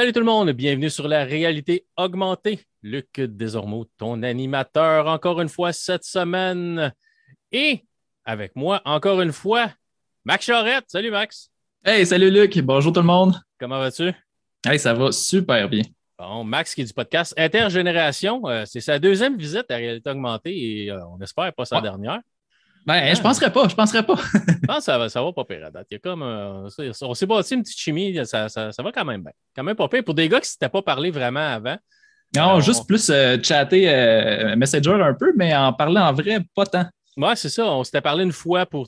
[0.00, 2.64] Salut tout le monde, bienvenue sur la réalité augmentée.
[2.82, 6.90] Luc Desormeaux, ton animateur, encore une fois cette semaine.
[7.52, 7.84] Et
[8.24, 9.70] avec moi, encore une fois,
[10.24, 10.86] Max Charette.
[10.88, 11.50] Salut Max.
[11.84, 12.58] Hey, salut Luc.
[12.60, 13.34] Bonjour tout le monde.
[13.58, 14.10] Comment vas-tu?
[14.64, 15.82] Hey, ça va super bien.
[16.18, 18.40] Bon, Max qui est du podcast Intergénération.
[18.48, 22.20] Euh, c'est sa deuxième visite à réalité augmentée et euh, on espère pas sa dernière.
[22.86, 24.16] Ben, je penserais pas, je penserais pas.
[24.16, 25.86] je pense que ça va, ça va pas pire à date.
[25.90, 26.68] Il y a comme, euh,
[27.02, 29.32] on s'est bâti une petite chimie, ça, ça, ça, va quand même bien.
[29.54, 30.04] Quand même pas pire.
[30.04, 31.76] Pour des gars qui ne s'étaient pas parlé vraiment avant.
[32.34, 36.66] Non, euh, juste plus euh, chatter Messenger un peu, mais en parler en vrai, pas
[36.66, 36.86] tant.
[37.16, 37.66] Ouais, c'est ça.
[37.66, 38.86] On s'était parlé une fois pour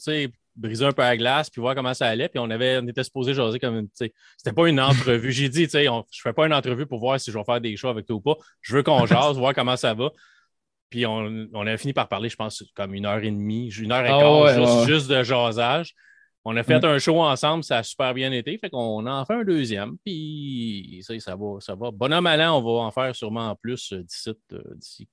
[0.54, 2.28] briser un peu la glace puis voir comment ça allait.
[2.28, 3.88] Puis on, avait, on était supposé jaser comme une.
[3.94, 5.32] C'était pas une entrevue.
[5.32, 7.60] J'ai dit, tu sais, je fais pas une entrevue pour voir si je vais faire
[7.60, 8.36] des shows avec toi ou pas.
[8.60, 10.10] Je veux qu'on jase, voir comment ça va.
[10.92, 13.92] Puis on, on, a fini par parler, je pense, comme une heure et demie, une
[13.92, 15.94] heure et ah quart, juste, de jasage.
[16.44, 18.58] On a fait un show ensemble, ça a super bien été.
[18.58, 19.96] Fait qu'on en fait un deuxième.
[20.04, 21.90] Puis ça, ça va, ça va.
[21.90, 24.04] Bonhomme allant, on va en faire sûrement en plus euh,
[24.52, 25.08] euh, d'ici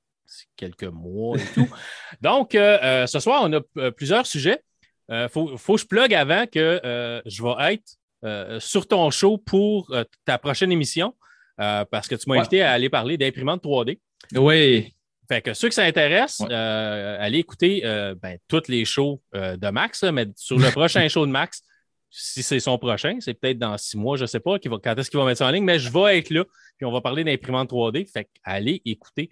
[0.58, 1.70] quelques mois et tout.
[2.22, 4.62] Donc, euh, ce soir, on a plusieurs sujets.
[5.08, 9.96] Il faut, faut, que je plug avant que je vais être sur ton show pour
[10.26, 11.16] ta prochaine émission
[11.58, 13.98] parce que tu m'as invité à aller parler d'imprimante 3D.
[14.36, 14.94] Oui.
[15.30, 19.70] Fait que ceux qui s'intéressent, euh, allez écouter euh, ben, toutes les shows euh, de
[19.70, 21.62] Max, mais sur le prochain show de Max,
[22.10, 24.96] si c'est son prochain, c'est peut-être dans six mois, je ne sais pas va, quand
[24.98, 26.44] est-ce qu'il va mettre ça en ligne, mais je vais être là,
[26.78, 28.12] puis on va parler d'imprimante 3D.
[28.12, 29.30] Fait allez écouter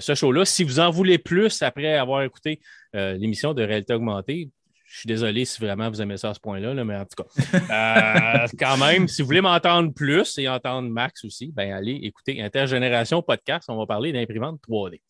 [0.00, 0.44] ce show-là.
[0.44, 2.60] Si vous en voulez plus après avoir écouté
[2.92, 4.50] l'émission de réalité augmentée,
[4.84, 8.46] je suis désolé si vraiment vous aimez ça à ce point-là, mais en tout cas,
[8.58, 13.22] quand même, si vous voulez m'entendre plus et entendre Max aussi, ben allez écouter Intergénération
[13.22, 13.68] Podcast.
[13.68, 15.00] On va parler d'imprimante 3D.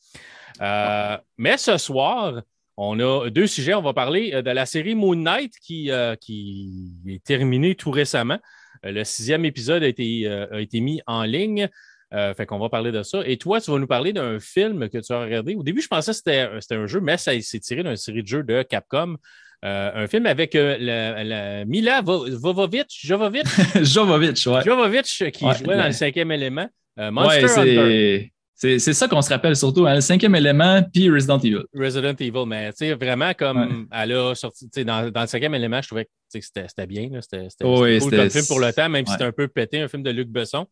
[0.61, 2.43] Euh, mais ce soir,
[2.77, 3.75] on a deux sujets.
[3.75, 7.91] On va parler euh, de la série Moon Knight qui, euh, qui est terminée tout
[7.91, 8.39] récemment.
[8.83, 11.69] Le sixième épisode a été, a été mis en ligne.
[12.13, 13.23] fait qu'on va parler de ça.
[13.27, 15.57] Et toi, tu vas nous parler d'un film que tu as regardé.
[15.57, 18.29] Au début, je pensais que c'était un jeu, mais ça s'est tiré d'une série de
[18.29, 19.17] jeux de Capcom.
[19.63, 23.47] un film avec Mila Vovovic, Jovovic.
[23.83, 24.63] Jovovic, ouais.
[24.63, 26.69] Jovovic qui jouait dans le cinquième élément.
[26.97, 28.33] Monster Hunter.
[28.57, 31.63] C'est ça qu'on se rappelle surtout, hein, le cinquième élément, puis Resident Evil.
[31.75, 35.83] Resident Evil, mais tu sais, vraiment comme elle a sorti, dans, dans le cinquième élément,
[35.83, 37.11] je trouvais que c'était bien.
[37.21, 39.89] C'était oui, cool comme film pour le temps, même si c'était un peu pété, un
[39.89, 40.67] film de Luc Besson,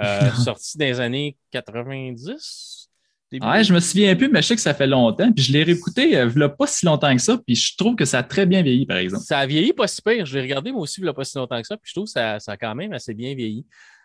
[0.00, 2.88] euh, sorti dans les années 90.
[3.32, 5.30] Ouais, je me souviens plus, mais je sais que ça fait longtemps.
[5.30, 7.38] Puis je l'ai réécouté euh, il pas si longtemps que ça.
[7.38, 9.22] Puis je trouve que ça a très bien vieilli, par exemple.
[9.22, 10.26] Ça a vieilli pas si pire.
[10.26, 11.76] Je l'ai regardé moi aussi il pas si longtemps que ça.
[11.76, 13.64] Puis je trouve que ça, ça a quand même assez bien vieilli.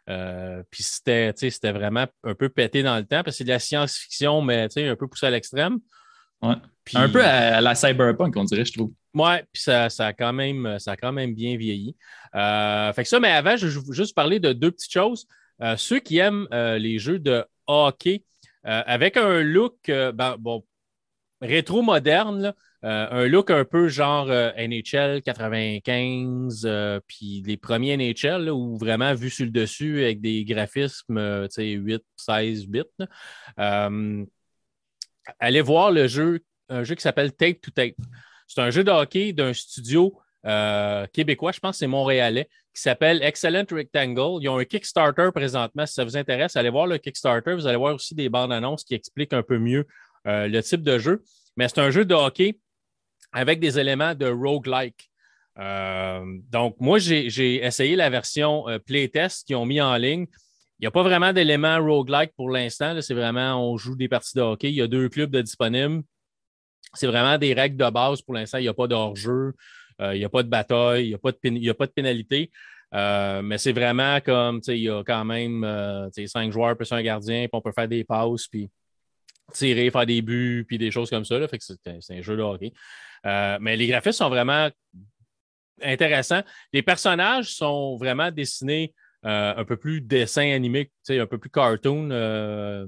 [0.10, 1.34] Euh, puis c'était,
[1.72, 4.96] vraiment un peu pété dans le temps parce que c'est de la science-fiction, mais un
[4.96, 5.80] peu poussé à l'extrême.
[6.42, 8.92] un peu à, la cyberpunk, on dirait, je trouve.
[9.14, 11.96] Ouais, puis ça, a quand même, ça a quand même bien vieilli.
[12.36, 15.26] Euh, fait que ça, mais avant, je vais juste parler de deux petites choses.
[15.62, 18.24] Euh, ceux qui aiment les jeux de hockey
[18.64, 20.64] avec un look ben, bon,
[21.42, 22.54] rétro-moderne,
[22.84, 28.78] euh, un look un peu genre euh, NHL 95, euh, puis les premiers NHL, où
[28.78, 32.84] vraiment vu sur le dessus avec des graphismes 8, 16 bits.
[35.40, 37.96] allez voir le jeu, un jeu qui s'appelle Tape to Tape.
[38.48, 40.20] C'est un jeu de hockey d'un studio
[41.12, 44.44] québécois, je pense c'est montréalais, qui s'appelle Excellent Rectangle.
[44.44, 45.88] Ils ont un Kickstarter présentement.
[45.88, 47.56] Si ça vous intéresse, allez voir le Kickstarter.
[47.56, 49.88] Vous allez voir aussi des bandes annonces qui expliquent un peu mieux
[50.26, 51.24] le type de jeu.
[51.58, 52.60] Mais c'est un jeu de hockey
[53.32, 55.10] avec des éléments de roguelike.
[55.60, 60.26] Euh, donc, moi, j'ai essayé la version euh, playtest qu'ils ont mis en ligne.
[60.80, 63.00] Il n'y a pas vraiment d'éléments roguelike pour l'instant.
[63.02, 64.70] C'est vraiment, on joue des parties de hockey.
[64.70, 66.04] Il y a deux clubs disponibles.
[66.94, 68.58] C'est vraiment des règles de base pour l'instant.
[68.58, 69.54] Il n'y a pas d'hors-jeu.
[70.02, 71.06] Euh, il n'y a pas de bataille.
[71.06, 72.52] Il n'y a, pas de a pas de pénalité.
[72.92, 77.50] mais c'est vraiment comme, il y a quand même cinq joueurs plus un gardien, puis
[77.54, 78.70] on peut faire des passes, puis
[79.54, 81.38] tirer, faire des buts, puis des choses comme ça.
[81.40, 81.48] Là.
[81.48, 82.74] Fait que c'est un jeu de hockey.
[83.26, 84.70] Euh, mais les graphismes sont vraiment
[85.82, 86.44] intéressants.
[86.74, 88.94] Les personnages sont vraiment dessinés
[89.26, 92.10] euh, un peu plus dessin animé, un peu plus cartoon.
[92.12, 92.86] Euh,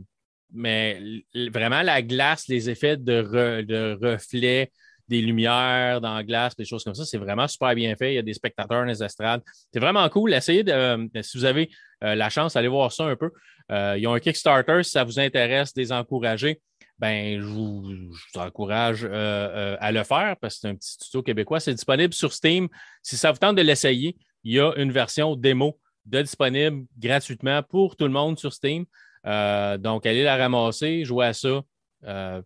[0.54, 1.02] mais
[1.34, 4.72] vraiment, la glace, les effets de, de reflets,
[5.08, 8.14] des lumières dans la glace, des choses comme ça, c'est vraiment super bien fait.
[8.14, 9.42] Il y a des spectateurs dans les estrades.
[9.74, 10.34] C'est vraiment cool.
[10.34, 11.70] Essayez de, si vous avez
[12.02, 13.32] la chance, allez voir ça un peu.
[13.70, 16.62] ils ont un Kickstarter si ça vous intéresse, des encourager
[17.00, 21.22] ben, je vous, encourage euh, euh, à le faire parce que c'est un petit tuto
[21.22, 21.60] québécois.
[21.60, 22.68] C'est disponible sur Steam.
[23.04, 27.62] Si ça vous tente de l'essayer, il y a une version démo de disponible gratuitement
[27.64, 28.86] pour tout le monde sur Steam.
[29.26, 31.62] Euh, donc, allez la ramasser, jouez à ça,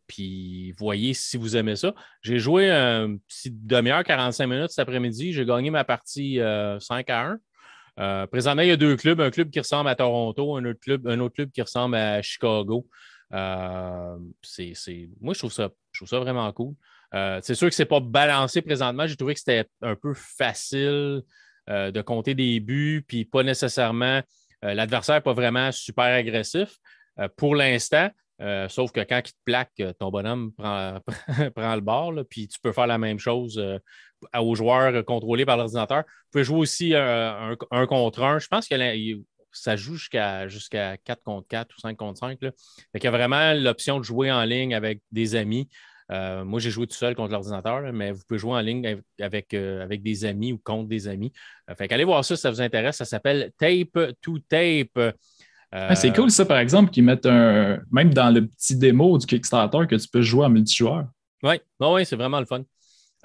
[0.08, 1.94] puis voyez si vous aimez ça.
[2.22, 5.34] J'ai joué un petit demi-heure, 45 minutes cet après-midi.
[5.34, 6.40] J'ai gagné ma partie
[6.80, 7.36] 5 à
[8.32, 11.08] présentement, il y a deux clubs, un club qui ressemble à Toronto, un autre club,
[11.08, 12.88] un autre club qui ressemble à Chicago.
[14.42, 14.74] c'est,
[15.20, 16.74] Moi, je trouve ça vraiment cool.
[17.42, 19.06] c'est sûr que ce n'est pas balancé présentement.
[19.06, 21.22] J'ai trouvé que c'était un peu facile
[21.68, 24.22] de compter des buts, puis pas nécessairement.
[24.62, 26.78] l'adversaire n'est pas vraiment super agressif
[27.36, 28.10] pour l'instant.
[28.42, 32.60] Euh, sauf que quand il te plaque, euh, ton bonhomme prend, le bord, puis tu
[32.60, 33.78] peux faire la même chose euh,
[34.40, 36.04] aux joueurs contrôlés par l'ordinateur.
[36.06, 37.56] Tu peux jouer aussi un,
[37.88, 38.40] contre un.
[38.40, 38.76] Je pense que
[39.52, 42.42] ça joue jusqu'à jusqu'à 4 contre 4 ou 5 contre 5.
[42.42, 42.52] Là.
[42.96, 45.68] il y a vraiment l'option de jouer en ligne avec des amis.
[46.10, 50.04] moi, j'ai joué tout seul contre l'ordinateur, mais vous pouvez jouer en ligne avec, avec,
[50.04, 51.32] des amis ou contre des amis.
[51.76, 52.98] fait allez voir ça si ça vous intéresse.
[52.98, 55.16] Ça s'appelle Tape to Tape
[55.72, 57.80] c'est euh, cool ça, par exemple, qu'ils mettent un.
[57.92, 61.08] Même dans le petit démo du Kickstarter que tu peux jouer en multijoueur.
[61.44, 62.64] Oui, oui, c'est vraiment le fun.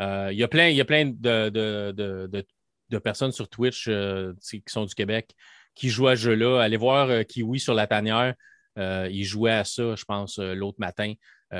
[0.01, 4.63] Euh, il y a plein, y a plein de, de, personnes sur Twitch euh, qui
[4.69, 5.35] sont du Québec
[5.75, 6.61] qui jouent à ce jeu-là.
[6.61, 8.35] Allez voir Kiwi sur la tanière.
[8.77, 11.13] il jouait à ça, je pense, l'autre matin.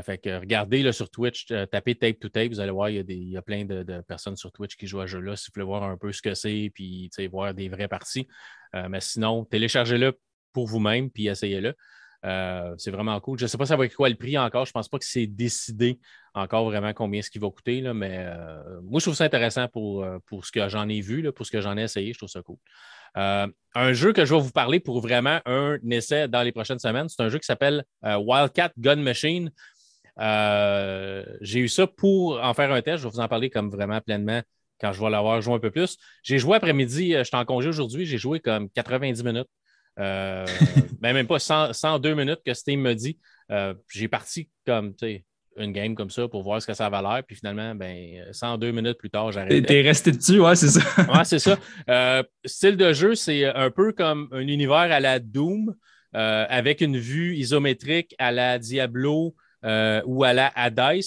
[0.03, 3.33] fait que regardez là, sur Twitch, tapez tape to tape, vous allez voir, il y
[3.33, 5.37] y a plein de, personnes sur Twitch qui jouent à ce jeu-là.
[5.37, 8.27] Si vous voulez voir un peu ce que c'est, puis voir des vraies parties.
[8.73, 10.17] mais sinon, téléchargez-le
[10.57, 11.75] pour vous-même, puis essayez-le.
[12.25, 13.39] Euh, c'est vraiment cool.
[13.39, 14.65] Je ne sais pas ça va être quoi le prix encore.
[14.65, 16.01] Je ne pense pas que c'est décidé
[16.33, 20.03] encore vraiment combien ce qui va coûter, mais euh, moi, je trouve ça intéressant pour,
[20.03, 22.15] euh, ce que j'en ai vu, pour ce que j'en ai essayé.
[22.15, 22.57] Je trouve ça cool.
[23.17, 27.11] un jeu que je vais vous parler pour vraiment un essai dans les prochaines semaines,
[27.11, 29.51] c'est un jeu qui s'appelle Wildcat Gun Machine.
[31.43, 33.03] J'ai eu ça pour en faire un test.
[33.03, 34.41] Je vais vous en parler comme vraiment pleinement
[34.81, 35.99] quand je vais l'avoir joué un peu plus.
[36.23, 39.49] J'ai joué après-midi, je suis en congé aujourd'hui, j'ai joué comme 90 minutes.
[39.99, 40.47] Euh,
[41.01, 43.19] ben, même pas 102 minutes que Steam me dit.
[43.51, 44.95] Euh, j'ai parti comme
[45.57, 47.23] une game comme ça pour voir ce que ça va l'air.
[47.27, 49.67] Puis finalement, ben, 102 minutes plus tard, j'arrête.
[49.67, 50.81] T'es resté dessus, ouais, c'est ça.
[51.13, 51.59] ouais, c'est ça.
[51.89, 55.75] Euh, style de jeu, c'est un peu comme un univers à la Doom
[56.13, 61.03] avec une vue isométrique à la Diablo ou à la Hades.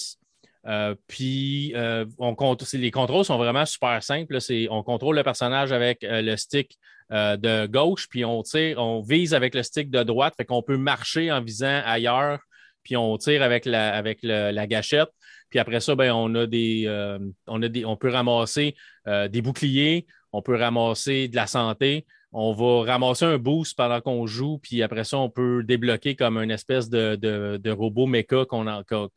[1.08, 1.74] puis
[2.20, 4.38] on les contrôles sont vraiment super simples.
[4.70, 6.78] On contrôle le personnage avec le stick
[7.12, 10.62] euh, de gauche, puis on tire, on vise avec le stick de droite, fait qu'on
[10.62, 12.40] peut marcher en visant ailleurs,
[12.84, 15.10] puis on tire avec la, avec la gâchette.
[15.50, 18.76] Puis après ça, ben, on, a des, euh, on, a des, on peut ramasser
[19.08, 24.02] euh, des boucliers, on peut ramasser de la santé, on va ramasser un boost pendant
[24.02, 28.68] qu'on joue, puis après ça, on peut débloquer comme une espèce de, robot mecha qu'on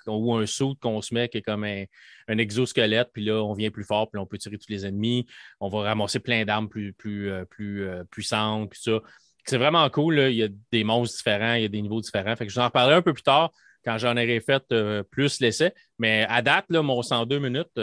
[0.06, 1.84] ou un suit qu'on se met qui est comme un,
[2.28, 5.26] exosquelette, puis là, on vient plus fort, puis on peut tirer tous les ennemis.
[5.60, 9.00] On va ramasser plein d'armes plus, plus, euh, plus euh, puissantes, puis ça.
[9.44, 10.20] C'est vraiment cool.
[10.20, 12.36] Il y a des monstres différents, il y a des niveaux différents.
[12.36, 13.50] Fait que je vous en reparlerai un peu plus tard
[13.84, 15.74] quand j'en aurai fait euh, plus l'essai.
[15.98, 17.80] Mais à date, là, mon 102 minutes,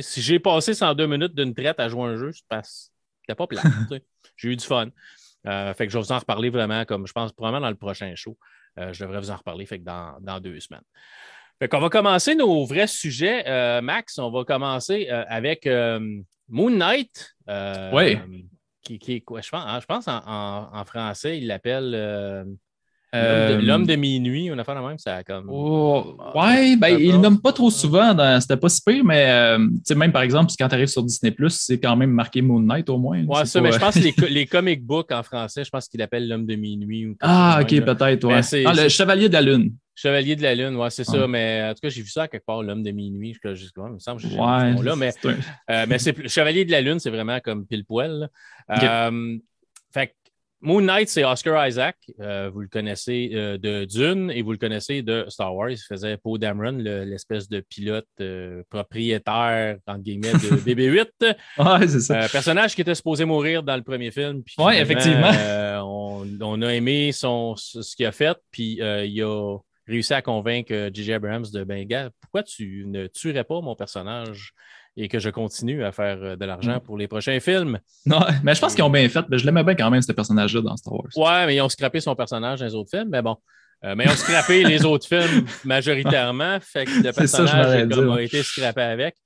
[0.00, 2.92] si j'ai passé 102 minutes d'une traite à jouer un jeu, je passe.
[3.28, 3.62] C'était pas plat.
[4.36, 4.88] J'ai eu du fun.
[5.46, 7.76] Euh, fait que je vais vous en reparler vraiment, comme je pense, probablement dans le
[7.76, 8.38] prochain show.
[8.78, 10.82] Euh, je devrais vous en reparler fait que dans, deux semaines.
[11.58, 13.46] Fait qu'on va commencer nos vrais sujets.
[13.46, 15.68] Euh, Max, on va commencer avec
[16.48, 17.34] Moon Knight.
[17.92, 18.18] oui.
[18.80, 19.42] Qui, qui, est quoi?
[19.42, 22.56] Je pense, hein, je pense en français, il l'appelle
[23.14, 25.48] euh, l'homme de, minuit, on a fait la même, ça comme.
[25.50, 30.12] Oh, ouais, ben, il nomme pas trop souvent, c'était pas si pire, mais euh, même
[30.12, 33.24] par exemple, quand tu arrives sur Disney, c'est quand même marqué Moon Knight au moins.
[33.24, 36.02] Ouais, ça, mais je pense que les, les comic books en français, je pense qu'il
[36.02, 37.16] appelle l'homme de minuit.
[37.20, 38.66] ah, ok, peut-être, ouais.
[38.66, 39.72] Ah, le Chevalier de la Lune.
[39.94, 41.26] Chevalier de la Lune, ouais, c'est ça.
[41.26, 43.34] Mais en tout cas, j'ai vu ça quelque part, l'homme de minuit.
[43.42, 46.70] Je, je, il me semble que j'ai ouais, là, mais, euh, mais c'est Chevalier de
[46.70, 48.28] la Lune, c'est vraiment comme pile poil.
[49.90, 50.14] fait
[50.60, 51.96] Moon Knight, c'est Oscar Isaac.
[52.20, 55.70] Euh, vous le connaissez euh, de Dune et vous le connaissez de Star Wars.
[55.70, 60.36] Il faisait Poe Dameron, l'espèce de pilote euh, propriétaire, entre guillemets, de
[61.16, 61.36] BB-8.
[61.58, 62.28] ouais, c'est ça.
[62.28, 64.42] personnage qui était supposé mourir dans le premier film.
[64.58, 65.30] Oui, effectivement.
[66.40, 71.12] On, a aimé son, ce qu'il a fait, puis il a réussi à convaincre J.J.
[71.14, 74.52] Abrams de ben, gars, pourquoi tu ne tuerais pas mon personnage?
[74.98, 76.80] Et que je continue à faire euh, de l'argent mm.
[76.80, 77.78] pour les prochains films.
[78.06, 79.24] Non, mais je pense qu'ils ont bien fait.
[79.28, 81.08] Mais je l'aimais bien quand même, ce personnage-là dans Star Wars.
[81.16, 83.36] Ouais, mais ils ont scrappé son personnage dans les autres films, mais bon.
[83.84, 86.58] Euh, mais ils ont scrappé les autres films majoritairement.
[86.60, 89.16] Fait que le personnage a été scrappé avec.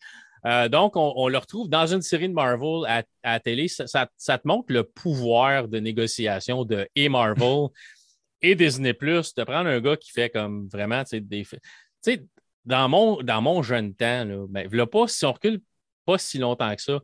[0.44, 3.68] Euh, donc, on, le retrouve dans une série de Marvel à, à télé.
[3.68, 7.68] Ça, te montre le pouvoir de négociation de et Marvel
[8.42, 11.44] et Disney Plus de prendre un gars qui fait comme vraiment des.
[11.44, 11.58] Tu
[12.00, 12.24] sais,
[12.64, 15.60] dans mon, dans mon jeune temps, là, ben, pas, si on recule
[16.04, 17.00] pas si longtemps que ça,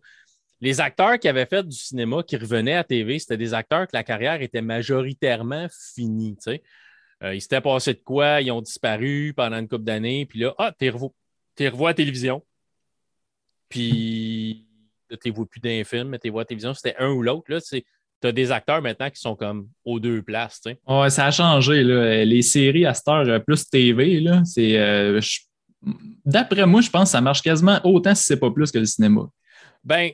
[0.60, 3.96] les acteurs qui avaient fait du cinéma, qui revenaient à TV, c'était des acteurs que
[3.96, 6.36] la carrière était majoritairement finie.
[7.22, 10.54] Euh, ils s'étaient passé de quoi, ils ont disparu pendant une couple d'années, puis là,
[10.58, 11.10] ah, t'es revu,
[11.58, 12.44] à la télévision.
[13.68, 14.66] Puis
[15.10, 17.22] tu ne vois plus d'un film, mais tu vois à la télévision, c'était un ou
[17.22, 17.44] l'autre.
[17.48, 17.82] Là, tu
[18.22, 20.62] as des acteurs maintenant qui sont comme aux deux places.
[20.86, 21.82] Ouais, ça a changé.
[21.82, 22.24] Là.
[22.24, 24.76] Les séries à cette heure, plus TV, c'est.
[24.78, 25.20] Euh,
[26.24, 28.86] d'après moi, je pense que ça marche quasiment autant si c'est pas plus que le
[28.86, 29.28] cinéma.
[29.84, 30.10] Ben,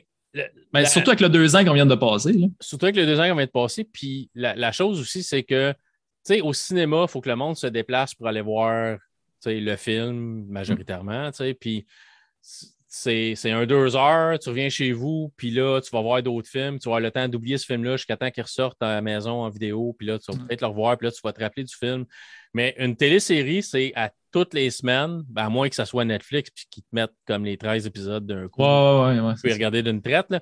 [0.71, 2.35] ben surtout avec le deux ans qu'on vient de passer.
[2.59, 3.83] Surtout avec le deux ans qu'on vient de passer.
[3.83, 5.73] Puis la, chose aussi, c'est que
[6.41, 8.97] au cinéma, il faut que le monde se déplace pour aller voir
[9.45, 11.29] le film majoritairement.
[11.59, 11.85] Puis
[12.95, 16.79] c'est un deux heures, tu reviens chez vous, puis là, tu vas voir d'autres films,
[16.79, 19.43] tu vas avoir le temps d'oublier ce film-là jusqu'à temps qu'il ressorte à la maison
[19.43, 20.47] en vidéo, puis là, tu vas mm.
[20.47, 22.05] peut-être le revoir, puis là, tu vas te rappeler du film.
[22.53, 26.49] Mais une télésérie, c'est à toutes les semaines, ben, à moins que ça soit Netflix,
[26.51, 28.61] puis qu'ils te mettent comme les 13 épisodes d'un coup.
[28.61, 30.33] Ouais, ouais, tu peux regarder d'une traite,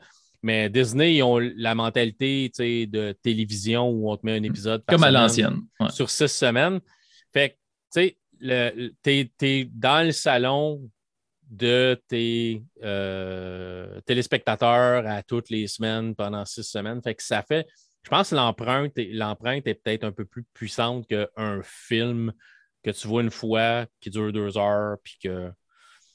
[0.44, 4.96] Mais Disney, ils ont la mentalité de télévision où on te met un épisode par
[4.96, 5.62] Comme à l'ancienne.
[5.90, 6.80] Sur six semaines.
[7.34, 7.56] Fait que,
[7.94, 10.88] tu sais, tu es dans le salon
[11.54, 17.00] de tes euh, téléspectateurs à toutes les semaines pendant six semaines.
[17.02, 17.68] Fait que ça fait,
[18.04, 22.34] je pense que l'empreinte, l'empreinte est peut-être un peu plus puissante qu'un film
[22.84, 25.52] que tu vois une fois qui dure deux heures puis que.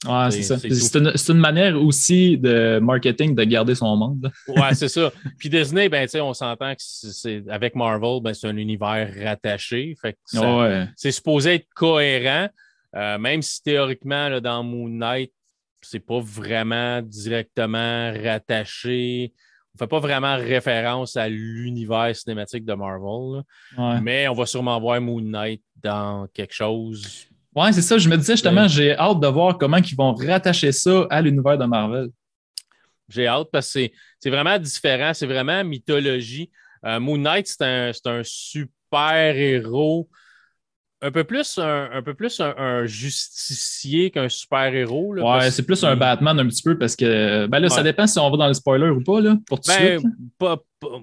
[0.05, 0.57] Ouais, c'est ça.
[0.57, 4.31] C'est une, manière aussi de marketing de garder son monde.
[4.47, 5.11] ouais, c'est ça.
[5.37, 9.95] Puis Disney, ben, on s'entend que c'est avec Marvel, ben, c'est un univers rattaché.
[10.01, 12.49] Fait que c'est supposé être cohérent.
[12.95, 15.31] Euh, même si théoriquement, là, dans Moon Knight,
[15.81, 19.33] c'est pas vraiment directement rattaché.
[19.75, 23.43] On fait pas vraiment référence à l'univers cinématique de Marvel.
[24.01, 27.27] Mais on va sûrement voir Moon Knight dans quelque chose.
[27.55, 27.97] Ouais, c'est ça.
[27.97, 31.57] Je me disais justement, j'ai hâte de voir comment ils vont rattacher ça à l'univers
[31.57, 32.09] de Marvel.
[33.07, 35.13] J'ai hâte parce que c'est vraiment différent.
[35.13, 36.51] C'est vraiment mythologie.
[36.85, 40.09] Euh, Moon Knight, c'est un, un super héros
[41.01, 45.15] un peu plus un, peu plus un, justicier qu'un super-héros.
[45.15, 48.19] Ouais, c'est plus un Batman un petit peu parce que ben là, ça dépend si
[48.19, 50.01] on va dans le spoiler ou pas, là, pour tout ben,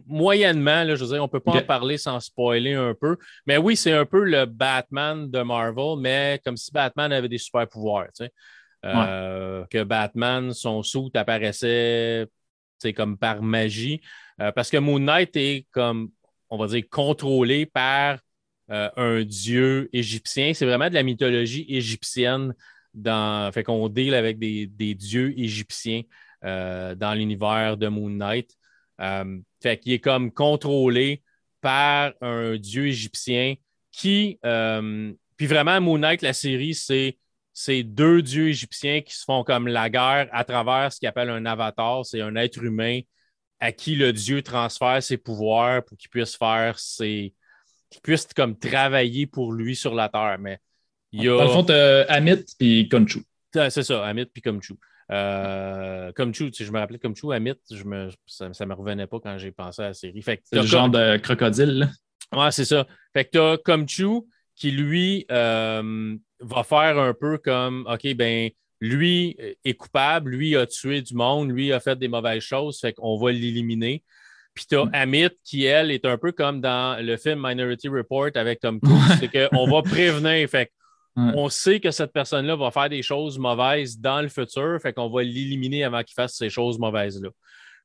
[0.06, 3.16] moyennement, là, je veux dire, on peut pas en parler sans spoiler un peu.
[3.46, 7.38] Mais oui, c'est un peu le Batman de Marvel, mais comme si Batman avait des
[7.38, 8.08] super-pouvoirs.
[8.16, 8.32] Tu sais.
[8.84, 12.28] Euh, que Batman, son sou apparaissait
[12.94, 14.00] comme par magie.
[14.40, 16.10] Euh, parce que Moon Knight est comme,
[16.50, 18.18] on va dire, contrôlé par
[18.70, 20.52] euh, un dieu égyptien.
[20.54, 22.54] C'est vraiment de la mythologie égyptienne.
[22.94, 26.02] Dans, fait qu'on deal avec des, dieux égyptiens
[26.44, 28.50] euh, dans l'univers de Moon Knight.
[29.00, 31.22] Euh, fait qu'il est comme contrôlé
[31.60, 33.54] par un dieu égyptien
[33.92, 34.38] qui.
[35.36, 37.18] puis vraiment, Moon Knight, la série, c'est
[37.58, 41.30] c'est deux dieux égyptiens qui se font comme la guerre à travers ce qu'il appelle
[41.30, 42.04] un avatar.
[42.04, 43.00] C'est un être humain
[43.60, 47.32] à qui le dieu transfère ses pouvoirs pour qu'il puisse faire ses,
[47.96, 50.36] qui puisse comme travailler pour lui sur la Terre.
[50.38, 50.58] Mais
[51.12, 51.36] il y a...
[51.36, 53.20] Dans le fond, tu Amit et Konchu.
[53.52, 54.74] C'est ça, Amit puis Komchu.
[55.10, 59.38] Euh, Komchu, je me rappelais Komchu, Amit, je me, ça ne me revenait pas quand
[59.38, 60.22] j'ai pensé à la série.
[60.22, 61.90] C'est le genre de crocodile.
[62.34, 62.86] Ouais, c'est ça.
[63.14, 64.22] Fait que tu as Komchu
[64.56, 68.50] qui, lui, euh, va faire un peu comme OK, ben
[68.80, 72.92] lui est coupable, lui a tué du monde, lui a fait des mauvaises choses, fait
[72.92, 74.02] qu'on va l'éliminer.
[74.56, 74.90] Puis tu as mm.
[74.94, 79.18] Amit qui, elle, est un peu comme dans le film Minority Report avec Tom Cruise.
[79.20, 80.48] c'est qu'on va prévenir.
[80.48, 80.72] Fait
[81.16, 84.78] on sait que cette personne-là va faire des choses mauvaises dans le futur.
[84.82, 87.30] Fait qu'on va l'éliminer avant qu'il fasse ces choses mauvaises-là.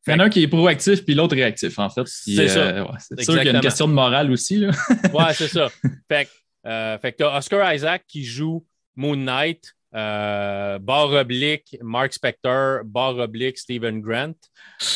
[0.07, 2.01] Il y en a un qui est proactif puis l'autre réactif, en fait.
[2.07, 2.59] C'est ça.
[2.59, 4.57] Euh, c'est sûr qu'il y a une question de morale aussi.
[4.57, 4.71] Là.
[5.13, 5.69] ouais, c'est ça.
[6.09, 6.27] Fait,
[6.65, 9.73] euh, fait que tu as Oscar Isaac qui joue Moon Knight.
[9.93, 14.33] Euh, barre oblique, Mark Spector, barre oblique, Stephen Grant.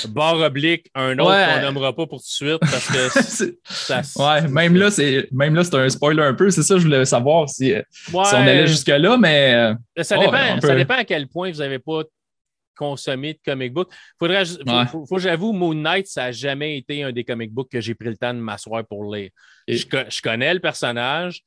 [0.09, 4.47] Barre oblique, un autre qu'on nommera pas pour tout de suite parce que ça, Ouais,
[4.47, 6.49] même là, c'est même là, c'est un spoiler un peu.
[6.49, 7.73] C'est ça, je voulais savoir si,
[8.13, 9.53] on allait jusque-là, mais.
[9.53, 12.03] Euh, ça, dépend, ça dépend à quel point vous n'avez pas
[12.75, 13.91] consommé de comic book.
[14.19, 14.43] Faudrait,
[14.87, 17.95] faut, faut, j'avoue, Moon Knight, ça n'a jamais été un des comic books que j'ai
[17.95, 19.29] pris le temps de m'asseoir pour lire.
[19.67, 21.41] Je, je, connais le personnage,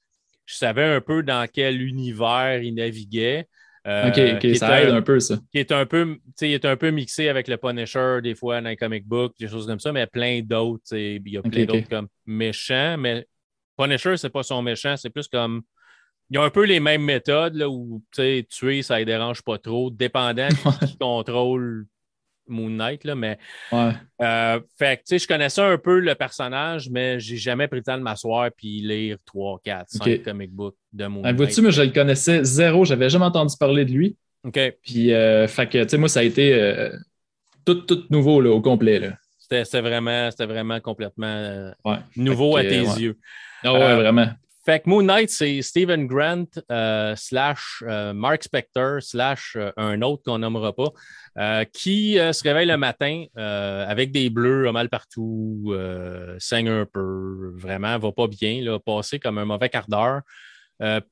[0.49, 3.47] je savais un peu dans quel univers il naviguait.
[3.87, 5.39] Euh, ok, ça aide un, peu, ça.
[5.53, 8.71] Qui est un peu, il est un peu mixé avec le Punisher, des fois, dans
[8.71, 10.97] les comic books, des choses comme ça, mais plein d'autres.
[10.97, 13.27] Il y a plein d'autres comme méchants, mais
[13.77, 15.63] Punisher, c'est pas son méchant, c'est plus comme.
[16.31, 19.59] Il y a un peu les mêmes méthodes là, où tuer, ça ne dérange pas
[19.59, 20.49] trop, dépendant
[20.87, 21.87] qui contrôle
[22.49, 23.39] Moon Knight, là, mais.
[23.73, 27.85] Euh, fait tu sais, je connaissais un peu le personnage, mais j'ai jamais pris le
[27.85, 31.37] temps de m'asseoir et lire 3, 4, 5 comic books de Moon ben, Knight.
[31.37, 34.17] Vois-tu, mais je le connaissais zéro, j'avais jamais entendu parler de lui.
[34.45, 34.59] OK.
[34.83, 36.91] Puis, euh, fait que, tu sais, moi, ça a été euh,
[37.65, 39.13] tout, tout nouveau, là, au complet, là.
[39.39, 41.73] C'était vraiment, vraiment complètement
[42.17, 43.17] nouveau à tes yeux.
[43.65, 44.29] Ah ouais, vraiment.
[44.69, 50.03] Fait que Moon Knight, c'est Stephen Grant euh, slash euh, Mark Spector slash euh, un
[50.03, 55.75] autre qu'on nommera pas, qui se réveille le matin avec des bleus mal partout,
[56.39, 60.21] saigne un peu, vraiment, va pas bien, là, passer comme un mauvais quart d'heure.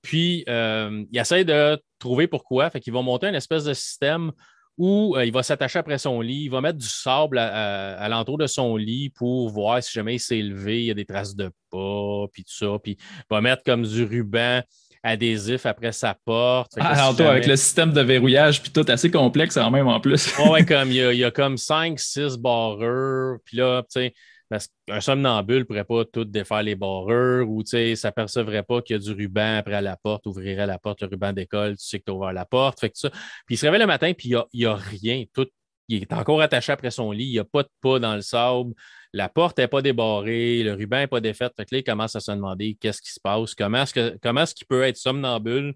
[0.03, 2.69] puis, il essaie de trouver pourquoi.
[2.69, 4.33] Fait qu'il va monter une espèce de système
[4.79, 8.47] où il va s'attacher après son lit, il va mettre du sable à, l'entour de
[8.47, 11.51] son lit pour voir si jamais il s'est levé, il y a des traces de
[11.71, 12.79] pas, puis tout ça.
[12.83, 14.63] Puis il va mettre comme du ruban
[15.03, 16.73] adhésif après sa porte.
[16.79, 20.37] Ah, avec le système de verrouillage, puis tout assez complexe en même en plus.
[20.51, 24.01] ouais, comme il y, a, il y a comme 5, 6 barreurs, puis là, tu
[24.01, 24.15] sais,
[24.49, 28.95] parce qu'un somnambule ne pourrait pas tout défaire les barreurs ou ne s'apercevrait pas qu'il
[28.95, 31.99] y a du ruban après la porte, ouvrirait la porte, le ruban d'école, tu sais
[31.99, 32.81] que tu as ouvert la porte.
[32.81, 33.11] Fait que ça.
[33.11, 35.25] Puis il se réveille le matin, puis il n'y a, rien.
[35.33, 35.49] Tout,
[35.89, 38.23] il est encore attaché après son lit, il n'y a pas de pas dans le
[38.23, 38.73] sable,
[39.13, 41.49] la porte n'est pas débarrée, le ruban n'est pas défait.
[41.57, 44.67] Fait que là, il commence à se demander qu'est-ce qui se passe, comment est-ce qu'il
[44.67, 45.75] peut être somnambule.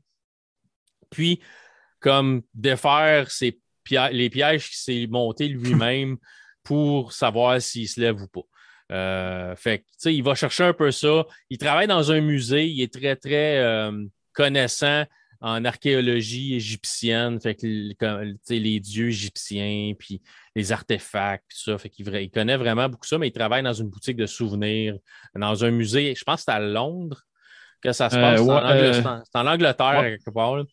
[1.11, 1.41] Puis,
[1.99, 3.29] comme défaire
[4.13, 6.17] les pièges qu'il s'est monté lui-même
[6.63, 8.47] pour savoir s'il se lève ou pas.
[8.91, 11.25] Euh, fait il va chercher un peu ça.
[11.49, 12.67] Il travaille dans un musée.
[12.67, 15.05] Il est très, très euh, connaissant
[15.41, 17.41] en archéologie égyptienne.
[17.41, 17.67] Fait que
[18.51, 20.21] les dieux égyptiens, puis
[20.57, 21.79] les artefacts, tout ça.
[21.79, 24.97] Fait qu'il il connaît vraiment beaucoup ça, mais il travaille dans une boutique de souvenirs,
[25.35, 26.15] dans un musée.
[26.15, 27.23] Je pense que c'est à Londres
[27.83, 29.27] que ça se euh, passe.
[29.33, 30.65] c'est en, Angleterre, quelque part.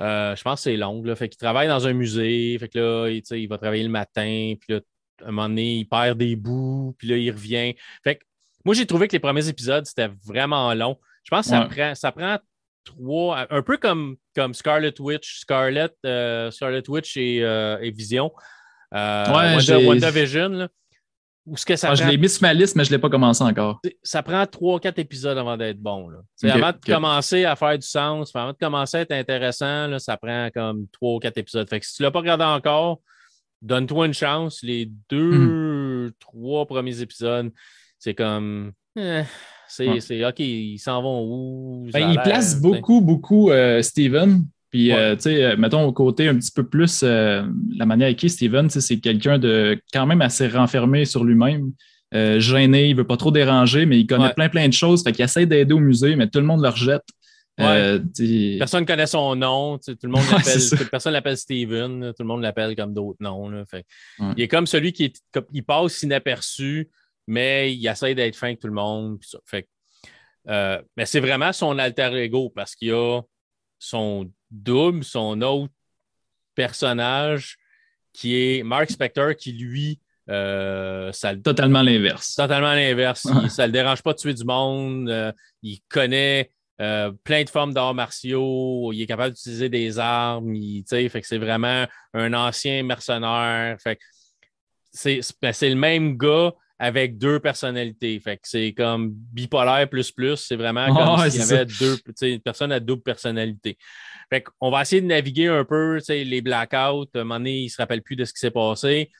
[0.00, 1.14] je pense que c'est Londres.
[1.14, 2.56] Fait qu'il travaille dans un musée.
[2.58, 4.54] Fait que là, il, il va travailler le matin.
[4.58, 4.80] Puis là,
[5.22, 7.74] à un moment donné, il perd des bouts, puis là, il revient.
[8.02, 8.20] Fait
[8.64, 10.98] moi, j'ai trouvé que les premiers épisodes, c'était vraiment long.
[11.24, 12.38] Je pense que ça, prend, ça prend
[12.84, 18.32] trois, un peu comme, comme Scarlet Witch, Scarlet, euh, Scarlet Witch et, euh, Vision.
[18.94, 20.68] Euh, ouais, WandaVision,
[21.54, 23.08] ce que ça ah, Je l'ai mis sur ma liste, mais je ne l'ai pas
[23.08, 23.80] commencé encore.
[24.02, 26.08] Ça prend trois, quatre épisodes avant d'être bon.
[26.08, 26.18] Là.
[26.52, 30.16] avant de commencer à faire du sens, avant de commencer à être intéressant, là, ça
[30.16, 31.68] prend comme trois ou quatre épisodes.
[31.68, 33.00] Fait que si tu ne l'as pas regardé encore,
[33.62, 34.60] donne-toi une chance.
[34.62, 36.12] Les deux, hmm.
[36.20, 37.50] trois premiers épisodes,
[37.98, 38.72] c'est comme.
[38.96, 39.22] Eh,
[39.68, 41.90] c'est OK, ils s'en vont où?
[41.92, 44.44] Ben, il place beaucoup, beaucoup euh, Steven.
[44.70, 48.18] Puis, euh, tu sais, euh, mettons au côté un petit peu plus la manière avec
[48.18, 51.72] qui Steven, c'est quelqu'un de quand même assez renfermé sur lui-même.
[52.12, 55.02] gêné, il ne veut pas trop déranger, mais il connaît plein, plein de choses.
[55.02, 57.04] Fait qu'il essaie d'aider au musée, mais tout le monde le rejette.
[57.60, 57.98] Euh,
[58.58, 59.78] personne ne connaît son nom.
[59.78, 62.12] Tout le monde l'appelle, personne l'appelle Steven.
[62.16, 63.64] Tout le monde l'appelle comme d'autres noms.
[64.36, 65.12] Il est comme celui qui
[65.52, 66.88] il passe inaperçu,
[67.26, 69.18] mais il essaie d'être fin avec tout le monde.
[69.44, 69.68] Fait,
[70.48, 73.20] euh, mais c'est vraiment son alter ego parce qu'il y a
[73.78, 75.72] son double, son autre
[76.54, 77.56] personnage
[78.12, 80.00] qui est Mark Spector qui lui.
[80.30, 82.34] Euh, ça, totalement l'inverse.
[82.34, 83.26] Totalement l'inverse.
[83.48, 85.34] Ça ne le dérange pas de tuer du monde.
[85.62, 90.54] il connaît euh, plein de formes d'arts martiaux, il est capable d'utiliser des armes,
[90.86, 93.76] fait que c'est vraiment un ancien mercenaire.
[93.80, 93.98] Fait
[95.42, 98.18] ben, c'est le même gars avec deux personnalités.
[98.20, 100.36] Fait que c'est comme bipolaire plus plus.
[100.36, 103.76] C'est vraiment comme s'il y avait deux, une personne à double personnalité.
[104.30, 107.08] Fait qu'on va essayer de naviguer un peu les blackouts.
[107.14, 109.10] À un moment donné, il ne se rappelle plus de ce qui s'est passé.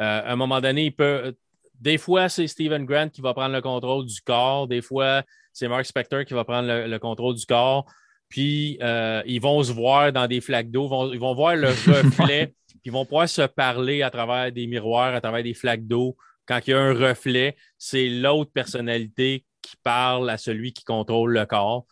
[0.00, 1.34] Euh, à un moment donné, il peut.
[1.78, 4.66] Des fois, c'est Stephen Grant qui va prendre le contrôle du corps.
[4.66, 5.22] Des fois,
[5.56, 7.86] c'est Mark Spector qui va prendre le, contrôle du corps.
[8.28, 12.52] Puis euh, ils vont se voir dans des flaques d'eau, ils vont voir le reflet,
[12.68, 16.16] puis ils vont pouvoir se parler à travers des miroirs, à travers des flaques d'eau.
[16.46, 21.32] Quand il y a un reflet, c'est l'autre personnalité qui parle à celui qui contrôle
[21.32, 21.86] le corps.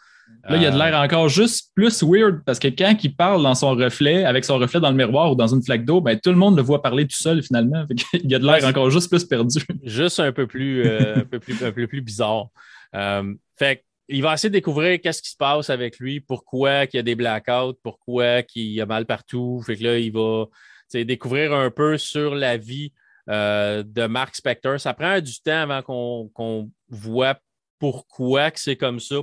[0.48, 3.42] Là, il y a de l'air encore juste plus weird parce que quand il parle
[3.42, 6.18] dans son reflet, avec son reflet dans le miroir ou dans une flaque d'eau, ben,
[6.18, 7.84] tout le monde le voit parler tout seul finalement.
[8.12, 9.60] il y a de l'air encore juste plus perdu.
[9.84, 12.48] Juste un peu plus, euh, un peu plus, un peu plus bizarre.
[12.94, 16.90] Euh, fait il va essayer de découvrir qu'est-ce qui se passe avec lui, pourquoi il
[16.94, 19.62] y a des blackouts, pourquoi il y a mal partout.
[19.64, 20.46] Fait que là, il va
[20.92, 22.92] découvrir un peu sur la vie
[23.30, 24.78] euh, de Mark Spector.
[24.78, 27.38] Ça prend du temps avant qu'on voit
[27.78, 29.16] pourquoi que c'est comme ça,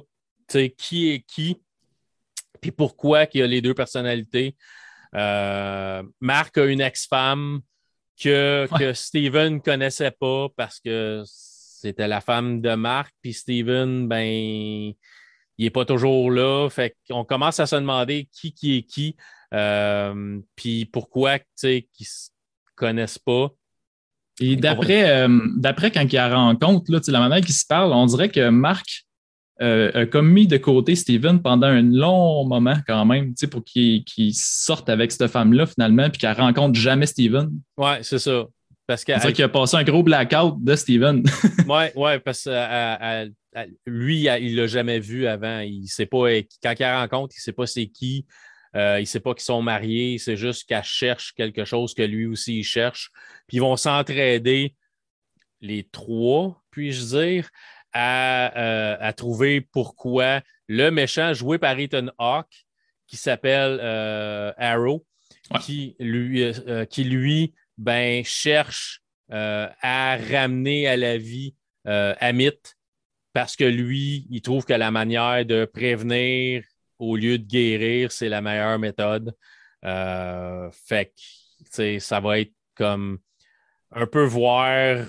[0.78, 1.62] qui est qui,
[2.60, 4.56] puis pourquoi il y a les deux personnalités.
[5.14, 7.62] Euh, Mark a une ex-femme
[8.22, 11.24] que, que Steven ne connaissait pas parce que
[11.82, 14.96] c'était la femme de Marc, puis Steven, ben, il
[15.58, 16.70] n'est pas toujours là.
[16.70, 19.16] Fait qu'on commence à se demander qui qui est qui,
[19.54, 22.30] euh, puis pourquoi, tu sais, qu'ils ne se
[22.76, 23.50] connaissent pas.
[24.40, 28.06] Et d'après, euh, d'après quand il a rencontre, là, la manière qu'il se parle, on
[28.06, 29.06] dirait que Marc
[29.62, 34.34] euh, a comme mis de côté Steven pendant un long moment quand même, pour qu'il
[34.34, 37.52] sorte avec cette femme-là finalement, puis qu'elle rencontre jamais Steven.
[37.78, 38.46] Ouais, c'est ça.
[38.92, 41.24] Parce que, c'est vrai qu'il a passé un gros blackout de Steven.
[41.70, 43.32] oui, ouais, parce que
[43.86, 45.60] lui, il l'a jamais vu avant.
[45.60, 46.26] Il sait pas,
[46.62, 48.26] quand il rencontre, il ne sait pas c'est qui.
[48.76, 50.18] Euh, il ne sait pas qu'ils sont mariés.
[50.18, 53.12] C'est juste qu'elle cherche quelque chose que lui aussi il cherche.
[53.48, 54.76] Puis ils vont s'entraider,
[55.62, 57.50] les trois, puis-je dire,
[57.94, 62.66] à, euh, à, trouver pourquoi le méchant joué par Ethan Hawke,
[63.08, 65.06] qui s'appelle euh, Arrow,
[65.62, 66.52] qui lui,
[66.90, 72.76] qui lui ben, cherche à ramener à la vie Amit
[73.34, 76.64] parce que lui, il trouve que la manière de prévenir
[77.00, 79.34] au lieu de guérir, c'est la meilleure méthode.
[79.86, 81.14] Euh, fait
[81.76, 83.20] que, ça va être comme
[83.92, 85.08] un peu voir.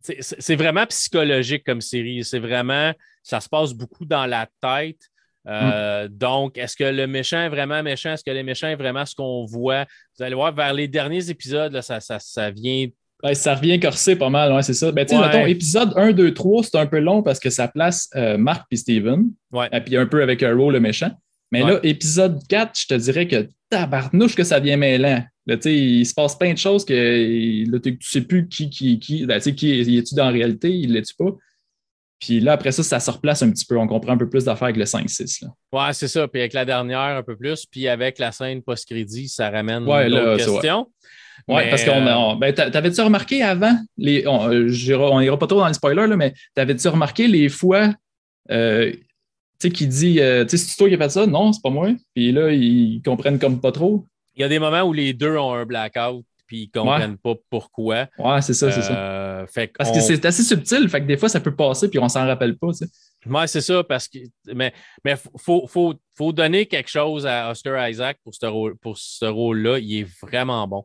[0.00, 2.24] C'est vraiment psychologique comme série.
[2.24, 5.00] C'est vraiment, ça se passe beaucoup dans la tête.
[5.48, 6.08] Euh, mm.
[6.08, 8.12] Donc, est-ce que le méchant est vraiment méchant?
[8.12, 9.86] Est-ce que le méchant est vraiment ce qu'on voit?
[10.16, 12.88] Vous allez voir, vers les derniers épisodes, là, ça, ça, ça vient
[13.34, 14.90] ça revient corsé pas mal, ouais, c'est ça.
[14.90, 18.36] Ben, mettons, épisode 1, 2, 3, c'est un peu long parce que ça place euh,
[18.36, 19.30] Marc et Steven.
[19.72, 21.10] Et puis un peu avec Earl, le méchant.
[21.52, 25.22] Mais là, épisode 4, je te dirais que tabarnouche que ça vient mêlant.
[25.46, 28.98] Là, il se passe plein de choses que là, tu ne sais plus qui, qui,
[28.98, 31.30] qui, ben, qui est-tu dans la réalité, il l'est-tu pas?
[32.22, 33.76] Puis là, après ça, ça se replace un petit peu.
[33.76, 35.44] On comprend un peu plus d'affaires avec le 5-6.
[35.72, 36.28] Ouais, c'est ça.
[36.28, 37.66] Puis avec la dernière, un peu plus.
[37.66, 40.88] Puis avec la scène post-crédit, ça ramène ouais, d'autres questions.
[41.48, 42.36] Oui, parce qu'on a.
[42.36, 46.32] Ben, T'avais-tu remarqué avant, les, on euh, n'ira pas trop dans les spoilers, là, mais
[46.54, 47.92] t'avais-tu remarqué les fois
[48.52, 48.92] euh,
[49.58, 51.26] qui dit euh, Tu sais, c'est toi qui as fait ça?
[51.26, 51.88] Non, c'est pas moi.
[52.14, 54.06] Puis là, ils comprennent comme pas trop.
[54.36, 57.32] Il y a des moments où les deux ont un blackout puis ils comprennent pas
[57.48, 58.08] pourquoi.
[58.18, 58.94] Ouais, c'est ça, c'est ça.
[58.94, 59.46] Euh,
[59.78, 62.26] parce que c'est assez subtil, fait que des fois, ça peut passer puis on s'en
[62.26, 62.68] rappelle pas.
[62.72, 62.86] Tu
[63.30, 64.18] Ouais, c'est ça, parce que.
[64.52, 64.74] Mais
[65.06, 69.24] il faut, faut, faut, donner quelque chose à Oscar Isaac pour ce rôle, pour ce
[69.24, 69.78] rôle-là.
[69.78, 70.84] Il est vraiment bon.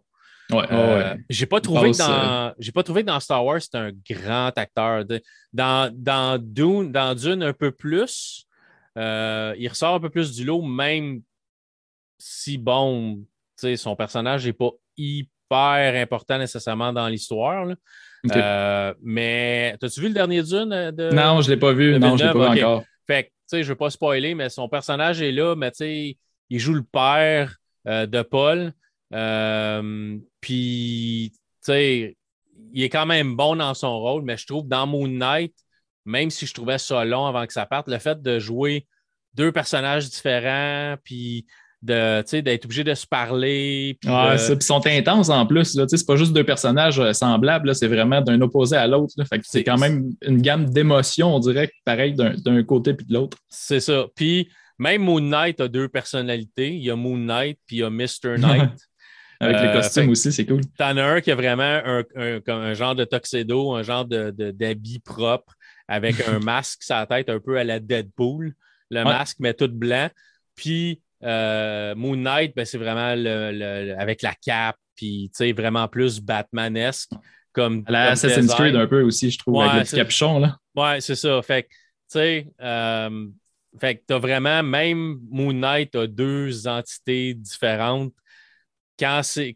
[0.52, 3.92] Ouais, euh, J'ai pas trouvé que dans, j'ai pas trouvé dans Star Wars c'est un
[4.10, 5.04] grand acteur.
[5.52, 8.48] Dans, dans Dune, dans Dune un peu plus,
[8.98, 11.22] euh, il ressort un peu plus du lot, même
[12.18, 13.26] si bon,
[13.58, 17.68] son personnage n'est pas hyper important nécessairement dans l'histoire.
[18.36, 20.92] Euh, mais as-tu vu le dernier Dune?
[20.92, 21.98] De, non, je ne l'ai pas vu.
[22.00, 22.84] Non, je ne l'ai pas vu encore.
[23.06, 25.72] Fait que, je ne veux pas spoiler, mais son personnage est là, mais
[26.50, 27.56] il joue le père
[27.86, 28.74] de Paul.
[29.14, 32.18] Euh, puis, tu sais,
[32.74, 35.56] il est quand même bon dans son rôle, mais je trouve dans Moon Knight,
[36.06, 38.86] même si je trouvais ça long avant que ça parte, le fait de jouer
[39.34, 41.46] deux personnages différents, puis
[41.88, 43.98] d'être obligé de se parler.
[44.02, 45.80] Puis ils sont intenses en plus.
[45.88, 49.14] C'est pas juste deux personnages euh, semblables, c'est vraiment d'un opposé à l'autre.
[49.44, 53.38] C'est quand même une gamme d'émotions, on dirait, pareil d'un côté puis de l'autre.
[53.50, 54.06] C'est ça.
[54.16, 56.74] Puis même Moon Knight a deux personnalités.
[56.74, 58.38] Il y a Moon Knight puis il y a Mr.
[58.38, 58.72] Knight.
[59.40, 60.62] Avec les euh, costumes aussi, c'est cool.
[60.78, 62.04] T'en as un qui a vraiment un,
[62.48, 65.54] un, genre de tuxedo, un genre d'habit de, propre
[65.88, 68.54] avec un masque la tête un peu à la Deadpool.
[68.90, 70.10] Le masque, mais tout blanc.
[70.56, 77.12] Puis euh, Moon Knight, ben, c'est vraiment le, avec la cape, puis vraiment plus Batmanesque.
[77.54, 80.40] Comme, à la Assassin's Creed un peu aussi, je trouve, avec le petit capuchon.
[80.40, 80.58] Là.
[80.76, 81.42] Ouais, c'est ça.
[81.42, 81.70] Fait tu
[82.10, 83.28] sais, euh,
[83.80, 88.14] fait que t'as vraiment, même Moon Knight a deux entités différentes
[89.00, 89.56] quand c'est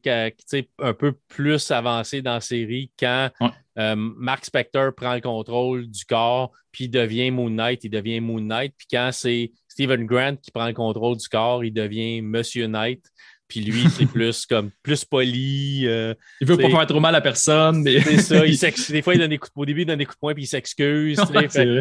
[0.80, 3.30] un peu plus avancé dans la série, quand
[3.78, 8.42] euh, Mark Spector prend le contrôle du corps, puis devient Moon Knight, il devient Moon
[8.42, 8.74] Knight.
[8.78, 13.04] Puis quand c'est Stephen Grant qui prend le contrôle du corps, il devient Monsieur Knight.
[13.48, 15.86] Puis lui, c'est plus comme plus poli.
[15.86, 17.82] Euh, il veut pas faire trop mal à personne.
[17.82, 18.00] Mais...
[18.02, 18.46] c'est ça.
[18.46, 18.58] Il
[18.90, 20.44] des fois, il donne des coups au début, il donne des coups de poing, puis
[20.44, 21.20] il s'excuse.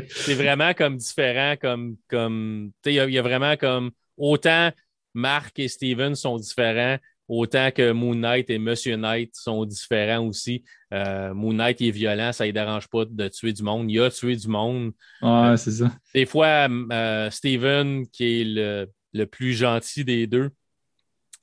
[0.08, 1.56] c'est vraiment comme différent.
[1.60, 4.72] Comme, comme, il y, a vraiment comme autant
[5.12, 6.96] Mark et Steven sont différents
[7.32, 10.64] Autant que Moon Knight et Monsieur Knight sont différents aussi.
[10.92, 13.88] Euh, Moon Knight est violent, ça ne dérange pas de tuer du monde.
[13.88, 14.90] Il a tué du monde.
[15.22, 15.92] Ouais, c'est ça.
[16.12, 20.50] Des fois, euh, Steven, qui est le, plus gentil des deux,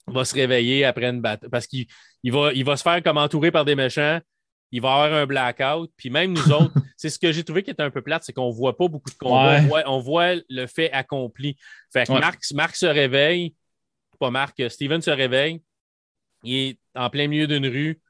[0.08, 1.88] va se réveiller après une bataille parce qu'il
[2.26, 4.20] va, il va se faire comme entourer par des méchants.
[4.74, 5.90] Il va avoir un blackout.
[5.96, 8.34] Puis même nous autres, c'est ce que j'ai trouvé qui était un peu plate, c'est
[8.34, 9.62] qu'on ne voit pas beaucoup de combats.
[9.86, 11.56] On, voit, le fait accompli.
[11.94, 13.56] Fait que Marc, Marc se réveille,
[14.20, 15.62] pas Marc, Steven se réveille
[16.44, 18.02] il est en plein milieu d'une rue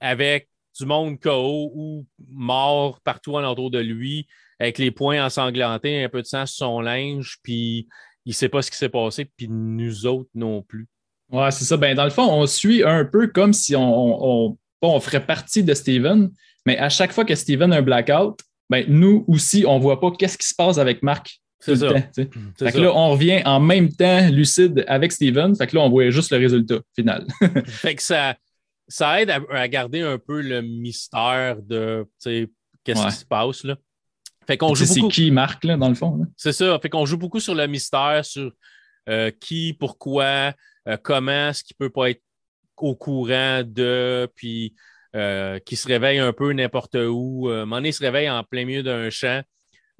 [0.00, 4.26] avec du monde KO ou mort partout alentour de lui,
[4.60, 7.88] avec les poings ensanglantés, un peu de sang sur son linge, puis
[8.24, 10.86] il ne sait pas ce qui s'est passé, puis nous autres non plus.
[11.30, 11.76] Ouais, c'est ça.
[11.76, 15.74] Ben, dans le fond, on suit un peu comme si on, on, ferait partie de
[15.74, 16.30] Steven,
[16.64, 20.00] mais à chaque fois que Steven a un blackout, ben, nous aussi, on ne voit
[20.00, 21.40] pas qu'est-ce qui se passe avec Marc.
[21.60, 21.88] C'est ça.
[22.14, 25.56] fait que là, on revient en même temps lucide avec Steven.
[25.56, 27.26] Fait que là, on voit juste le résultat final.
[27.66, 28.36] fait que ça,
[28.86, 32.06] ça aide à, garder un peu le mystère de
[32.84, 33.64] qu'est-ce qui se passe.
[33.64, 33.76] Là.
[34.46, 35.10] Fait qu'on joue beaucoup...
[35.10, 36.24] C'est qui Marc, là, dans le fond?
[36.36, 36.78] C'est ça.
[36.80, 38.52] Fait qu'on joue beaucoup sur le mystère, sur
[39.08, 40.54] euh, qui, pourquoi,
[40.86, 42.22] euh, comment, ce qui peut pas être
[42.76, 44.74] au courant de, puis
[45.16, 47.48] euh, qui se réveille un peu n'importe où.
[47.48, 49.42] Euh, il se réveille en plein milieu d'un champ.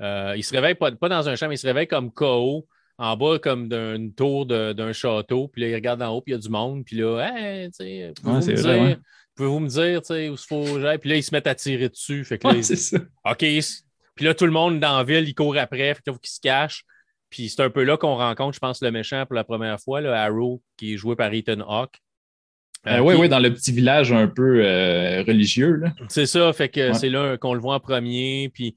[0.01, 2.67] Il se réveille pas, pas, dans un champ, mais il se réveille comme KO
[2.99, 6.37] en bas comme d'une tour d'un château, puis là, il regarde en haut, puis il
[6.37, 8.13] y a du monde, puis là, hey, tu sais,
[9.39, 10.99] pouvez-vous me dire, tu sais, où il faut j'aille?
[10.99, 12.25] Puis là, ils se mettent à tirer dessus.
[12.25, 12.99] Fait que là, c'est ça.
[13.25, 13.39] OK.
[13.39, 16.31] Puis là, tout le monde dans la ville, il court après, fait qu'il faut qu'il
[16.31, 16.85] se cache.
[17.31, 20.01] Puis c'est un peu là qu'on rencontre, je pense, le méchant pour la première fois,
[20.01, 22.01] là, Arrow, qui est joué par Ethan Hawke.
[22.85, 25.83] oui, euh, oui, dans le petit village un peu euh, religieux.
[26.09, 28.51] C'est ça, fait que c'est là qu'on le voit en premier.
[28.53, 28.75] Puis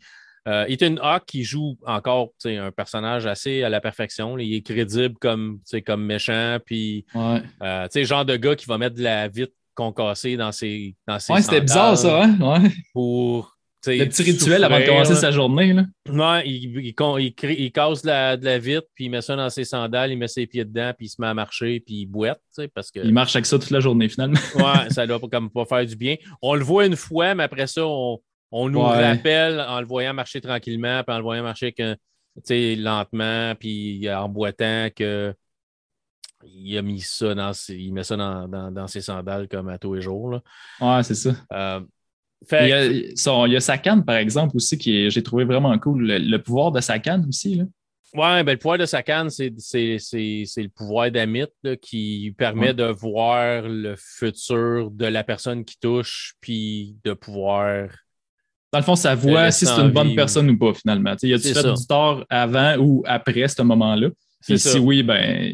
[0.48, 4.38] euh, Ethan Hawke qui joue encore un personnage assez à la perfection.
[4.38, 6.58] il est crédible comme, comme méchant.
[6.66, 7.42] Puis, ouais.
[7.62, 10.96] euh, genre de gars qui va mettre de la vitre concassée dans ses.
[11.08, 12.38] Dans ses ouais, c'était bizarre ça, hein?
[12.40, 12.70] Ouais.
[12.94, 13.58] Pour.
[13.88, 15.74] Le petit rituel avant de commencer sa journée.
[15.74, 15.86] Là.
[16.08, 16.94] Ouais, il, il,
[17.60, 20.18] il, casse de la, de la, vitre, puis il met ça dans ses sandales, il
[20.20, 22.40] met ses pieds dedans, puis il se met à marcher, puis il boite.
[22.76, 23.00] Parce que...
[23.00, 24.38] Il marche avec ça toute la journée finalement.
[24.56, 26.16] ouais, ça doit comme pas faire du bien.
[26.44, 28.20] On le voit une fois, mais après ça, on,
[28.52, 31.96] on nous rappelle en le voyant marcher tranquillement, puis en le voyant marcher que,
[32.76, 35.34] lentement, puis en boitant que
[36.44, 39.94] il a mis ça dans ses, il met ça dans, ses sandales comme à tous
[39.94, 40.32] les jours.
[40.32, 40.42] Là.
[40.80, 41.36] Ouais, c'est ça.
[41.54, 41.82] Euh,
[42.52, 45.78] il, y a, il, y a, sa canne, par exemple, aussi, qui j'ai trouvé vraiment
[45.78, 46.08] cool.
[46.08, 47.56] Le, pouvoir de sa canne aussi.
[47.56, 47.66] Là.
[48.14, 51.46] Ouais, ben, le pouvoir de sa canne, c'est le pouvoir d'Amit
[51.82, 57.90] qui permet de voir le futur de la personne qui touche, puis de pouvoir
[58.72, 61.16] dans le fond, ça voit si c'est une bonne personne ou pas, finalement.
[61.22, 64.10] Il y a-tu fait du tort avant ou après ce moment-là?
[64.42, 65.52] si oui, ben.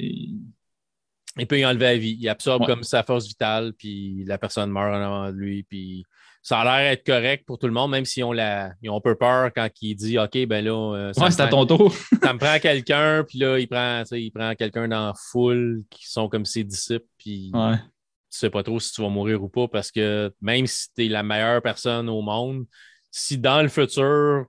[1.39, 2.17] Il peut y enlever la vie.
[2.19, 5.63] Il absorbe comme sa force vitale, puis la personne meurt en avant de lui.
[5.63, 6.03] Puis
[6.41, 8.97] ça a l'air être correct pour tout le monde, même si on la, ils ont
[8.97, 10.95] un peu peur quand il dit OK, ben là.
[10.95, 11.93] Euh, ouais, c'est à ton tour.
[12.23, 16.10] ça me prend quelqu'un, puis là, il prend, il prend quelqu'un dans la foule qui
[16.10, 17.75] sont comme ses disciples, puis ouais.
[17.75, 17.82] tu
[18.30, 21.10] sais pas trop si tu vas mourir ou pas, parce que même si tu es
[21.10, 22.65] la meilleure personne au monde,
[23.12, 24.46] si dans le futur,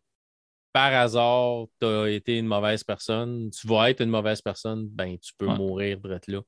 [0.73, 5.17] par hasard, tu as été une mauvaise personne, tu vas être une mauvaise personne, ben
[5.19, 6.41] tu peux mourir de là.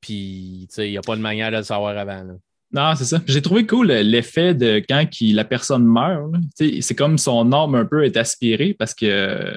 [0.00, 2.38] Puis, tu sais, il n'y a pas de manière de le savoir avant.
[2.70, 3.20] Non, c'est ça.
[3.26, 6.30] J'ai trouvé cool l'effet de quand la personne meurt.
[6.54, 9.54] C'est comme son âme un peu est aspirée parce que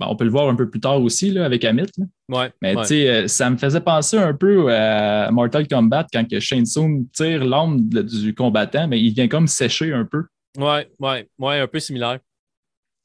[0.00, 1.92] ben, on peut le voir un peu plus tard aussi là, avec Amit.
[2.30, 6.64] Ouais, Mais sais, ça me faisait penser un peu à Mortal Kombat quand que Shane
[6.64, 10.24] Tsung tire l'âme du combattant, mais il vient comme sécher un peu.
[10.56, 12.18] Ouais, ouais, ouais, un peu similaire.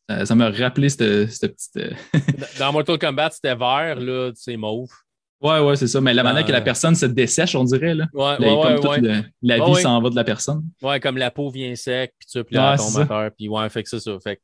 [0.10, 1.78] ça m'a rappelé cette, cette petite.
[1.78, 1.92] Euh,
[2.60, 4.90] dans Mortal Kombat, c'était vert, là, c'est mauve.
[5.42, 6.00] Ouais, ouais, c'est ça.
[6.02, 8.06] Mais la manière que la personne se dessèche, on dirait, là.
[8.14, 10.64] Ouais, ouais, comme ouais, la vie s'en va de la personne.
[10.84, 13.82] Ouais, comme la peau vient sec, puis tu puis là, ton moteur, puis ouais, fait
[13.84, 14.18] que c'est ça.
[14.20, 14.40] Fait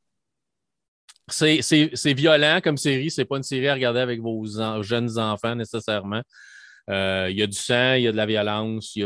[1.29, 3.11] c'est violent comme série.
[3.11, 4.45] C'est pas une série à regarder avec vos
[4.81, 6.21] jeunes enfants nécessairement.
[6.89, 9.05] Euh, il y a du sang, il y a de la violence, il y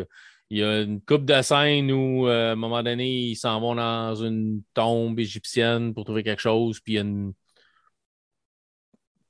[0.00, 0.04] a
[0.50, 3.60] il y a une coupe de scène où, euh, à un moment donné, ils s'en
[3.60, 7.32] vont dans une tombe égyptienne pour trouver quelque chose, puis il y a un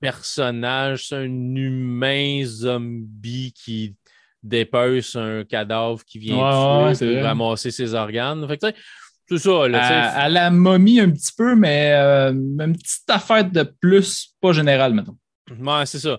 [0.00, 3.94] personnage, c'est un humain zombie qui
[4.42, 8.46] dépece un cadavre qui vient de ramasser ses organes.
[8.46, 8.74] Fait
[9.26, 9.68] c'est ça.
[9.68, 14.52] Là, à, la momie un petit peu, mais euh, une petite affaire de plus, pas
[14.52, 15.16] générale, mettons.
[15.50, 16.18] Ouais, c'est ça.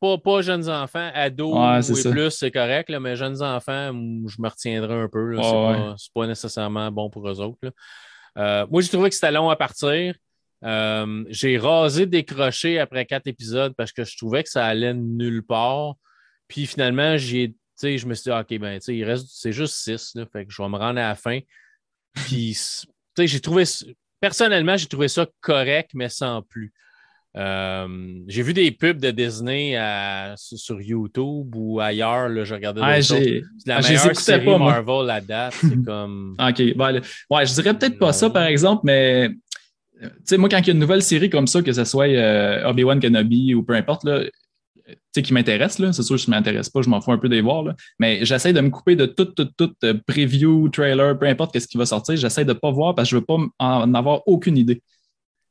[0.00, 4.48] Pas, pas jeunes enfants, ados ou plus, c'est correct, là, mais jeunes enfants, je me
[4.48, 5.36] retiendrai un peu.
[5.96, 7.72] c'est, pas, nécessairement bon pour eux autres.
[8.38, 10.14] Euh, moi, j'ai trouvé que c'était long à partir.
[10.64, 15.42] Euh, j'ai rasé décroché après quatre épisodes parce que je trouvais que ça allait nulle
[15.42, 15.94] part.
[16.48, 20.24] Puis finalement, j'ai, je me suis dit, OK, ben, il reste, c'est juste six, là,
[20.32, 21.40] fait que je vais me rendre à la fin.
[22.14, 22.56] Puis,
[23.18, 23.64] j'ai trouvé,
[24.20, 26.72] personnellement, j'ai trouvé ça correct, mais sans plus.
[27.36, 27.86] Euh,
[28.28, 29.78] j'ai vu des pubs de Disney
[30.36, 32.28] sur YouTube ou ailleurs.
[32.28, 35.54] Là, je regardais ah, C'est la ah, meilleure série Marvel à date.
[35.60, 36.36] C'est comme.
[36.38, 36.58] OK.
[36.58, 39.30] ouais, je dirais peut-être pas ça, par exemple, mais
[40.38, 43.00] moi, quand il y a une nouvelle série comme ça, que ce soit euh, Obi-Wan
[43.00, 44.22] Kenobi ou peu importe, là,
[45.22, 47.40] qui m'intéresse, c'est sûr que je ne m'intéresse pas, je m'en fous un peu des
[47.40, 47.64] voir,
[47.98, 51.66] mais j'essaie de me couper de tout, tout, tout, euh, preview, trailer, peu importe ce
[51.66, 53.94] qui va sortir, j'essaie de ne pas voir parce que je ne veux pas en
[53.94, 54.82] avoir aucune idée.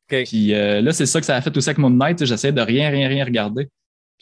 [0.08, 2.24] Puis euh, là, c'est ça que ça a fait aussi avec Moon Knight.
[2.26, 3.70] J'essaie de rien, rien, rien regarder.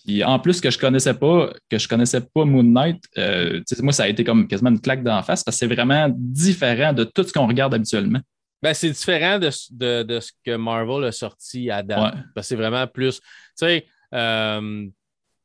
[0.03, 3.93] Puis en plus que je connaissais pas, que je connaissais pas Moon Knight, euh, moi,
[3.93, 7.03] ça a été comme quasiment une claque d'en face parce que c'est vraiment différent de
[7.03, 8.19] tout ce qu'on regarde habituellement.
[8.61, 12.15] Ben, c'est différent de, ce que Marvel a sorti à date.
[12.41, 13.19] c'est vraiment plus.
[13.19, 14.87] Tu sais, euh,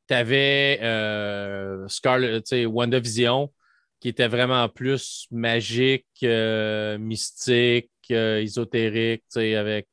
[0.08, 3.52] tu avais euh, Scarlet, WandaVision,
[4.00, 9.88] qui était vraiment plus magique, euh, mystique, euh, ésotérique, avec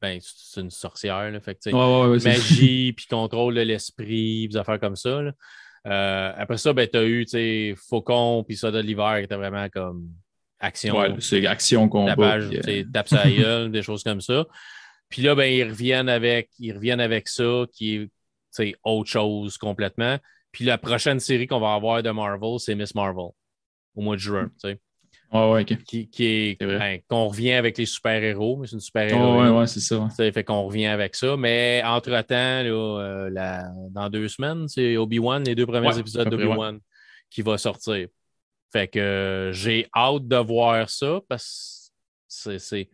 [0.00, 5.20] ben, c'est une sorcière, là, fait magie, puis contrôle de l'esprit, des affaires comme ça.
[5.86, 9.68] Euh, après ça, ben, tu as eu Faucon, puis ça de l'hiver, qui était vraiment
[9.68, 10.08] comme
[10.58, 11.20] action.
[11.20, 12.38] C'est action, combat.
[12.92, 14.46] Tape sa gueule, des choses comme ça.
[15.08, 18.10] Puis là, ben, ils reviennent avec, ils reviennent avec ça, qui
[18.58, 20.18] est autre chose complètement.
[20.52, 23.30] Puis la prochaine série qu'on va avoir de Marvel, c'est Miss Marvel
[23.94, 24.50] au mois de juin.
[25.32, 29.40] Ouais, Qui, est, ben, qu'on revient avec les super-héros, mais c'est une super-héros.
[29.40, 30.08] ouais, ouais, c'est ça.
[30.16, 31.36] Fait qu'on revient avec ça.
[31.36, 33.30] Mais entre-temps, euh,
[33.90, 36.80] dans deux semaines, c'est Obi-Wan, les deux premiers épisodes d'Obi-Wan
[37.30, 38.08] qui va sortir.
[38.72, 41.92] Fait que euh, j'ai hâte de voir ça parce
[42.44, 42.88] que c'est.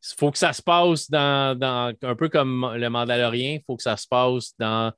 [0.00, 3.76] Il faut que ça se passe dans, dans, un peu comme le Mandalorien, il faut
[3.76, 4.92] que ça se passe dans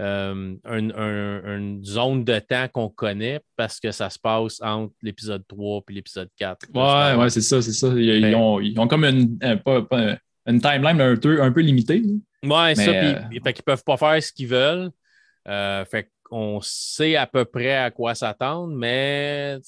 [0.00, 5.82] euh, une zone de temps qu'on connaît parce que ça se passe entre l'épisode 3
[5.88, 6.66] et l'épisode 4.
[6.74, 7.88] Ouais, ouais, c'est ça, c'est ça.
[7.88, 9.38] Ils, ben ont, comme une,
[10.46, 12.02] une timeline un peu, un peu limitée.
[12.42, 12.92] Ouais, ça.
[12.92, 14.90] Puis, euh, fait qu'ils peuvent pas faire ce qu'ils veulent.
[15.46, 19.58] Euh, fait qu'on sait à peu près à quoi s'attendre, mais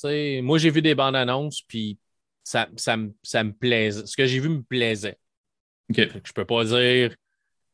[0.43, 1.99] moi, j'ai vu des bandes annonces, puis
[2.43, 4.07] ça, ça, ça me plaisait.
[4.07, 5.19] Ce que j'ai vu me plaisait.
[5.89, 6.09] Okay.
[6.25, 7.15] je peux pas dire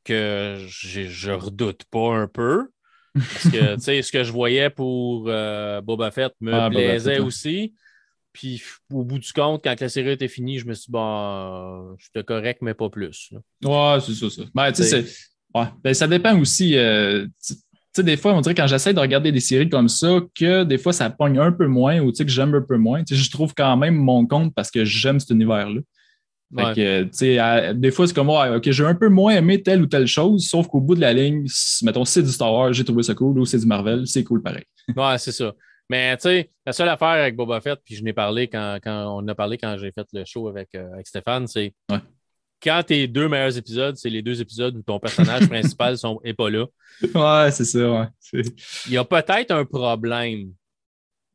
[0.04, 2.68] que je redoute pas un peu.
[3.14, 7.18] Parce que, tu sais, ce que je voyais pour euh, Boba Fett me ah, plaisait
[7.18, 7.74] aussi.
[8.32, 11.96] Puis, au bout du compte, quand la série était finie, je me suis dit, bon,
[11.98, 13.30] j'étais correct, mais pas plus.
[13.62, 14.42] Ouais, c'est ça, ça.
[14.54, 15.04] Ben, tu sais,
[15.54, 15.66] ouais.
[15.84, 16.76] ben, ça dépend aussi.
[16.78, 17.54] Euh, tu
[17.92, 20.78] sais, des fois, on dirait quand j'essaie de regarder des séries comme ça, que des
[20.78, 23.04] fois, ça pogne un peu moins ou tu sais, que j'aime un peu moins.
[23.04, 25.80] Tu sais, je trouve quand même mon compte parce que j'aime cet univers-là
[26.52, 30.46] des fois, c'est comme, ouais, OK, j'ai un peu moins aimé telle ou telle chose,
[30.46, 31.46] sauf qu'au bout de la ligne,
[31.82, 34.42] mettons, c'est du Star Wars, j'ai trouvé ça cool, ou c'est du Marvel, c'est cool
[34.42, 34.64] pareil.
[34.96, 35.52] ouais, c'est ça.
[35.88, 39.18] Mais tu sais, la seule affaire avec Boba Fett, puis je n'ai parlé quand, quand,
[39.18, 41.74] on a parlé quand j'ai fait le show avec, euh, avec Stéphane, c'est
[42.62, 46.48] quand tes deux meilleurs épisodes, c'est les deux épisodes où ton personnage principal n'est pas
[46.48, 46.66] là.
[47.14, 48.42] Ouais, c'est ça, ouais.
[48.86, 50.52] Il y a peut-être un problème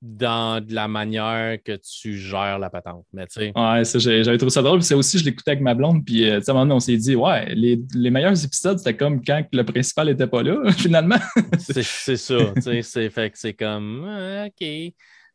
[0.02, 3.06] dans la manière que tu gères la patente.
[3.14, 3.54] Mais tu sais.
[3.56, 4.84] Ouais, j'avais trouvé ça drôle.
[4.84, 6.06] C'est aussi, je l'écoutais avec ma blonde.
[6.06, 8.96] Puis euh, à un moment donné, on s'est dit, ouais, les, les meilleurs épisodes, c'était
[8.96, 11.18] comme quand le principal n'était pas là, finalement.
[11.58, 11.84] c'est
[12.18, 12.36] ça.
[12.62, 14.56] c'est fait que c'est comme, ah, OK.
[14.60, 14.94] Tu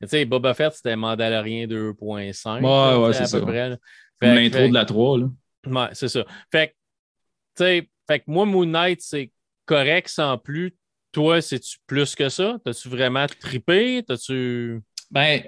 [0.09, 2.61] sais, Boba Fett, c'était Mandalorian 2.5.
[2.61, 3.39] Ouais, ouais, c'est ça.
[4.21, 5.27] L'intro de la 3, là.
[5.67, 6.25] Ouais, c'est ça.
[6.51, 9.31] Fait que, tu sais, fait que moi, Moon Knight, c'est
[9.65, 10.75] correct sans plus
[11.13, 12.59] toi, c'est-tu plus que ça?
[12.65, 14.03] T'as-tu vraiment trippé?
[14.07, 14.81] T'as-tu.
[15.11, 15.43] Ben,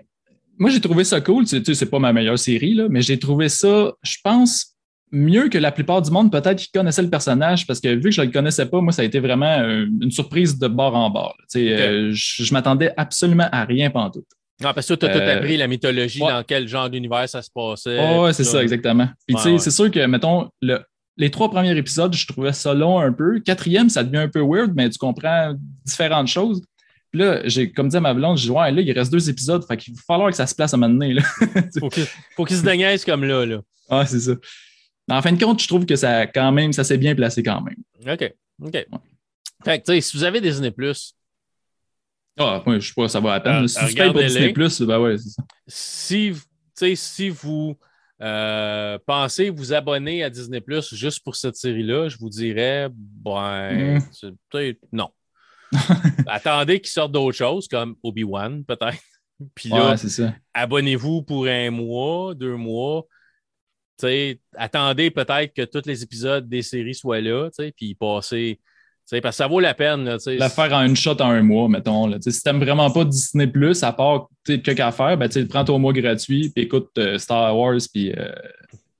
[0.58, 1.44] moi, j'ai trouvé ça cool.
[1.46, 4.74] Tu sais, c'est pas ma meilleure série, là, mais j'ai trouvé ça, je pense,
[5.10, 8.10] mieux que la plupart du monde, peut-être qui connaissait le personnage, parce que vu que
[8.10, 10.94] je ne le connaissais pas, moi, ça a été vraiment euh, une surprise de bord
[10.94, 11.36] en bord.
[11.56, 14.24] Euh, je, m'attendais absolument à rien pendant tout.
[14.62, 17.42] Ah, parce que tu as tout euh, appris la mythologie, dans quel genre d'univers ça
[17.42, 17.98] se passait.
[18.00, 19.08] Oh, c'est ça, exactement.
[19.26, 20.80] Puis, tu sais, c'est sûr que, mettons, le,
[21.16, 23.40] les trois premiers épisodes, je trouvais ça long un peu.
[23.40, 26.62] Quatrième, ça devient un peu weird, mais tu comprends différentes choses.
[27.10, 29.30] Puis là, j'ai, comme dit à ma blonde, je dis, ouais, là, il reste deux
[29.30, 31.20] épisodes, fait qu'il va falloir que ça se place à un moment donné.
[31.78, 33.60] faut qu'il, faut qu'il se dégaisse comme là, là.
[33.88, 34.32] Ah, c'est ça.
[35.08, 37.60] En fin de compte, je trouve que ça, quand même, ça s'est bien placé quand
[37.60, 37.76] même.
[38.12, 38.34] OK.
[38.62, 38.86] OK.
[39.64, 41.14] Fait que, tu sais, si vous avez des années plus.
[42.36, 43.68] Ah, moi, je sais pas, ça va à peine.
[43.68, 45.42] si tu payes pour Disney Plus, ben ouais, c'est ça.
[45.68, 46.34] Si,
[46.96, 47.76] si vous
[48.20, 53.98] euh, pensez vous abonner à Disney Plus juste pour cette série-là, je vous dirais, ben,
[53.98, 54.36] mm.
[54.50, 55.10] peut-être non.
[56.26, 59.02] Attendez qu'il sorte d'autres choses comme Obi-Wan, peut-être.
[59.54, 59.96] Puis là,
[60.54, 63.04] abonnez-vous pour un mois, deux mois.
[64.56, 68.60] attendez peut-être que tous les épisodes des séries soient là, puis passez
[69.10, 70.16] parce que ça vaut la peine.
[70.26, 72.06] la faire en une shot en un mois, mettons.
[72.06, 72.18] Là.
[72.20, 73.50] Si t'aimes vraiment pas Disney,
[73.82, 77.78] à part que qu'à faire, ben, prends ton mois gratuit, puis écoute euh, Star Wars,
[77.92, 78.32] puis euh,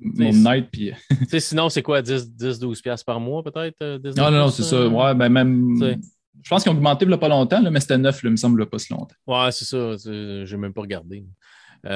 [0.01, 0.69] Moon Knight.
[0.71, 0.93] Puis...
[1.39, 3.77] sinon, c'est quoi, 10-12$ par mois, peut-être?
[3.83, 4.87] Euh, non, non, non, c'est ça.
[4.87, 5.99] Ouais, ben même.
[6.43, 8.67] Je pense qu'ils ont augmenté il pas longtemps, là, mais c'était neuf, il me semble,
[8.67, 9.15] pas si longtemps.
[9.27, 9.97] Ouais, c'est ça.
[9.97, 11.25] Je n'ai même pas regardé.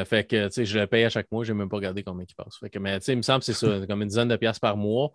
[0.07, 2.03] fait que, tu sais, je le paye à chaque mois, je n'ai même pas regardé
[2.03, 2.57] combien il passe.
[2.59, 4.37] Fait que, mais, tu sais, il me semble que c'est ça, comme une dizaine de
[4.37, 5.13] piastres par mois.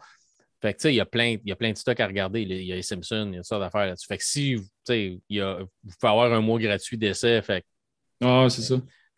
[0.64, 2.42] Fait que, tu sais, il y, a plein, de stocks à regarder.
[2.42, 4.08] Il y a les Simpsons, il y a ça d'affaires là-dessus.
[4.08, 7.42] Fait que si, tu sais, il y a, vous pouvez avoir un mois gratuit d'essai.
[7.42, 7.66] Fait
[8.24, 8.76] Ah, c'est ça.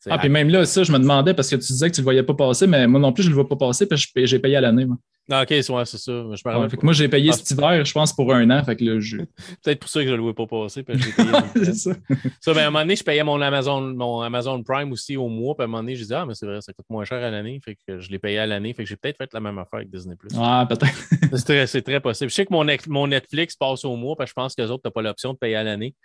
[0.10, 2.04] Ah, puis même là, ça, je me demandais parce que tu disais que tu ne
[2.04, 4.08] le voyais pas passer, mais moi non plus, je ne le vois pas passer parce
[4.08, 4.88] que j'ai payé à l'année.
[5.30, 6.12] Ah, ok, c'est ça.
[6.12, 7.36] Je moi, j'ai payé ah.
[7.36, 8.64] cet hiver, je pense, pour un an.
[8.64, 8.86] Fait que
[9.64, 10.86] Peut-être pour ça que je ne le louais pas passer.
[11.56, 11.92] c'est ça.
[12.40, 15.28] ça ben, à un moment donné, je payais mon Amazon, mon Amazon Prime aussi au
[15.28, 15.56] mois.
[15.56, 17.24] Puis à un moment donné, je disais, ah, mais c'est vrai, ça coûte moins cher
[17.24, 17.60] à l'année.
[17.64, 18.74] Fait que je l'ai payé à l'année.
[18.74, 20.16] Fait que j'ai peut-être fait la même affaire avec Disney.
[20.38, 21.68] Ah, peut-être.
[21.68, 22.30] c'est très, possible.
[22.30, 24.70] Je sais que mon, mon Netflix passe au mois, parce que je pense que les
[24.70, 25.96] autres, tu n'as pas l'option de payer à l'année.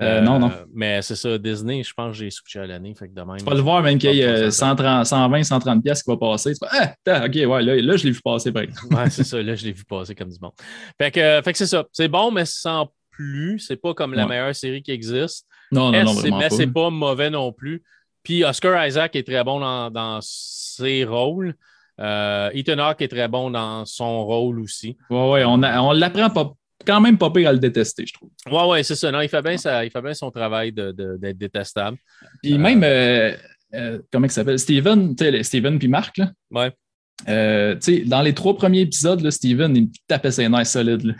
[0.00, 0.52] Euh, non, non.
[0.72, 2.94] Mais c'est ça, Disney, je pense que j'ai switché à l'année.
[2.94, 6.10] Fait que de Tu vas le voir, même qu'il y a 120, 130 pièces qui
[6.10, 6.52] va passer.
[6.70, 8.94] ah, OK, ouais, là, là je l'ai vu passer, par exemple.
[8.94, 10.52] ouais, c'est ça, là, je l'ai vu passer comme du bon.
[11.00, 11.84] Fait que, fait que c'est ça.
[11.92, 13.58] C'est bon, mais sans plus.
[13.58, 15.46] C'est pas comme la meilleure série qui existe.
[15.72, 17.82] Non, non, non, vraiment Mais c'est pas mauvais non plus.
[18.22, 21.54] Puis Oscar Isaac est très bon dans, dans ses rôles.
[22.00, 24.96] Euh, Ethan Hawke est très bon dans son rôle aussi.
[25.10, 26.52] Ouais, ouais, on, on l'apprend pas
[26.86, 28.30] quand même pas pire à le détester, je trouve.
[28.50, 29.10] Ouais, ouais, c'est ça.
[29.10, 31.98] Non, il fait bien, ça, il fait bien son travail d'être de, détestable.
[32.42, 33.34] Puis même, euh,
[33.74, 34.58] euh, comment il s'appelle?
[34.58, 36.32] Steven, Steven puis Marc, là.
[36.50, 36.72] Ouais.
[37.28, 37.76] Euh,
[38.06, 41.16] dans les trois premiers épisodes, là, Steven, il tapait ses nerfs solides.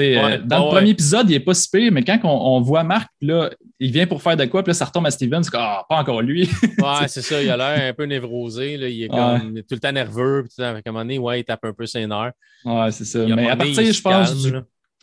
[0.00, 3.10] Ouais, dans le premier épisode, il n'est pas si pire, mais quand on, voit Marc,
[3.20, 5.60] là, il vient pour faire de quoi, puis là, ça retombe à Steven, c'est comme,
[5.62, 6.48] ah, pas encore lui.
[6.62, 9.80] ouais, c'est ça, il a l'air un peu névrosé, là, il est comme, tout le
[9.80, 12.32] temps nerveux, puis à un moment donné, ouais, il tape un peu ses nerfs.
[12.64, 13.24] Ouais, c'est ça.
[13.26, 14.52] Mais à partir, je pense, du,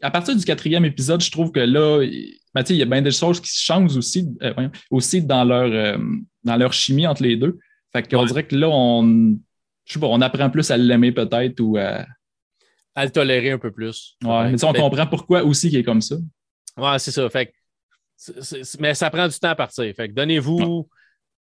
[0.01, 2.05] à partir du quatrième épisode, je trouve que là,
[2.53, 5.97] ben, il y a bien des choses qui changent aussi, euh, aussi dans, leur, euh,
[6.43, 7.59] dans leur chimie entre les deux.
[7.93, 9.35] Fait qu'on dirait que là, on,
[9.85, 12.05] je sais pas, on apprend plus à l'aimer peut-être ou à...
[12.95, 13.05] à...
[13.05, 14.17] le tolérer un peu plus.
[14.23, 16.15] Ouais, mais on comprend pourquoi aussi qu'il est comme ça.
[16.77, 17.29] Ouais, c'est ça.
[17.29, 17.53] Fait
[18.79, 19.95] mais ça prend du temps à partir.
[19.95, 20.87] Fait que donnez-vous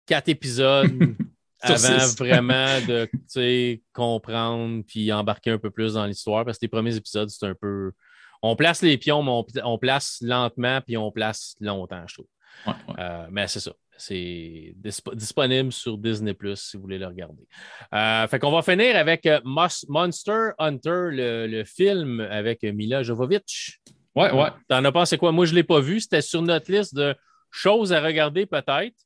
[0.07, 0.91] quatre épisodes
[1.61, 6.97] avant vraiment de comprendre puis embarquer un peu plus dans l'histoire parce que les premiers
[6.97, 7.93] épisodes, c'est un peu
[8.43, 12.27] on place les pions, mais on, place lentement, puis on place longtemps, je trouve.
[12.99, 13.73] Euh, mais c'est ça.
[14.01, 14.75] C'est
[15.15, 17.43] disponible sur Disney Plus si vous voulez le regarder.
[17.95, 23.79] Euh, fait qu'on va finir avec euh, Monster Hunter, le, film avec Mila Jovovich.
[24.17, 24.49] Ouais, ouais.
[24.69, 25.33] T'en as pensé quoi?
[25.33, 26.01] Moi, je ne l'ai pas vu.
[26.01, 27.15] C'était sur notre liste de
[27.51, 28.97] choses à regarder peut-être.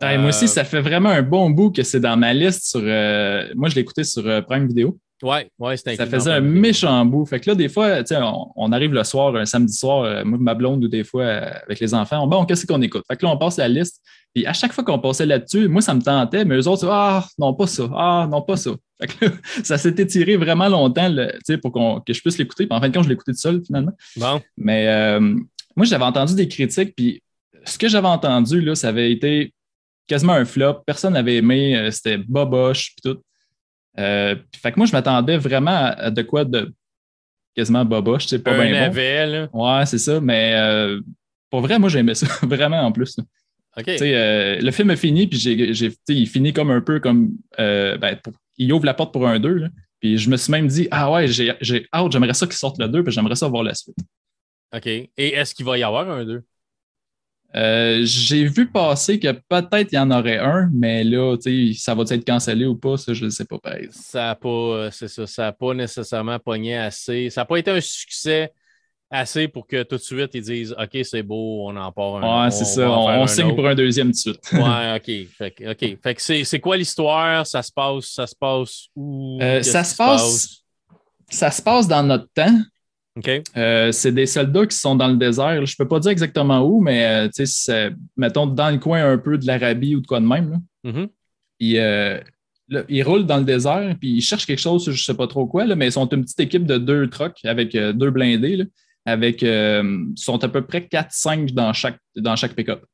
[0.00, 2.80] moi aussi, ça fait vraiment un bon bout que c'est dans ma liste sur.
[2.80, 4.98] moi, je l'ai écouté sur Prime Video.
[5.22, 7.26] Ouais, ouais, c'était Ça faisait un méchant bout.
[7.26, 10.38] Fait que là, des fois, on, on arrive le soir, un samedi soir, euh, moi,
[10.40, 13.04] ma blonde, ou des fois, euh, avec les enfants, bon, qu'est-ce qu'on écoute?
[13.08, 14.00] Fait que là, on passe la liste.
[14.34, 17.26] Puis à chaque fois qu'on passait là-dessus, moi, ça me tentait, mais eux autres, ah,
[17.38, 17.88] non, pas ça.
[17.94, 18.70] Ah, non, pas ça.
[19.00, 19.32] Fait que là,
[19.64, 21.12] ça s'était tiré vraiment longtemps
[21.62, 22.66] pour que je puisse l'écouter.
[22.66, 23.92] Puis en fin de compte, je l'écoutais tout seul, finalement.
[24.16, 24.40] Bon.
[24.56, 25.34] Mais euh,
[25.74, 27.22] moi, j'avais entendu des critiques, puis
[27.64, 29.52] ce que j'avais entendu, là, ça avait été
[30.06, 30.82] quasiment un flop.
[30.86, 31.88] Personne n'avait aimé.
[31.90, 33.20] C'était boboche, puis tout.
[33.98, 36.72] Euh, fait que moi, je m'attendais vraiment à, de quoi de
[37.54, 38.92] quasiment boboche, tu sais, pas bien bon.
[39.52, 41.00] Ouais, c'est ça, mais euh,
[41.50, 43.16] pour vrai, moi, j'aimais ça, vraiment en plus.
[43.86, 47.32] Euh, le film est fini, puis j'ai, il finit comme un peu comme.
[47.56, 48.18] Ben,
[48.56, 49.68] il ouvre la porte pour un 2.
[50.00, 51.50] Puis je me suis même dit, ah ouais, j'ai,
[51.92, 53.96] hâte, j'aimerais ça qu'il sorte le 2, puis j'aimerais ça voir la suite.
[54.74, 54.86] OK.
[54.86, 56.42] Et est-ce qu'il va y avoir un 2?
[57.54, 61.36] Euh, j'ai vu passer que peut-être il y en aurait un, mais là,
[61.76, 63.58] ça va être cancellé ou pas, ça, je ne sais pas.
[63.58, 63.88] Pareil.
[63.90, 67.30] Ça n'a pas, euh, c'est ça, ça pas nécessairement pogné assez.
[67.30, 68.52] Ça n'a pas été un succès
[69.10, 72.44] assez pour que tout de suite ils disent OK, c'est beau, on en part un.
[72.44, 74.52] Ouais, c'est ça, on, signe pour un deuxième tout de suite.
[74.52, 75.28] ouais, OK.
[75.38, 75.98] Fait, OK.
[76.02, 77.46] Fait que c'est quoi l'histoire?
[77.46, 79.38] Ça se passe, ça se passe où?
[79.40, 80.62] Euh, ça se passe?
[81.30, 82.58] Ça se passe dans notre temps.
[83.56, 85.64] Euh, c'est des soldats qui sont dans le désert.
[85.66, 89.38] Je ne peux pas dire exactement où, mais euh, mettons dans le coin un peu
[89.38, 90.60] de l'Arabie ou de quoi de même.
[90.84, 91.08] Mm-hmm.
[91.76, 92.20] Euh,
[92.88, 95.46] ils, roulent dans le désert, puis ils cherchent quelque chose, je ne sais pas trop
[95.46, 98.66] quoi, mais ils sont une petite équipe de deux trucks avec deux blindés.
[99.06, 102.84] avec, ils sont à peu près 4-5 dans chaque, dans chaque pick-up.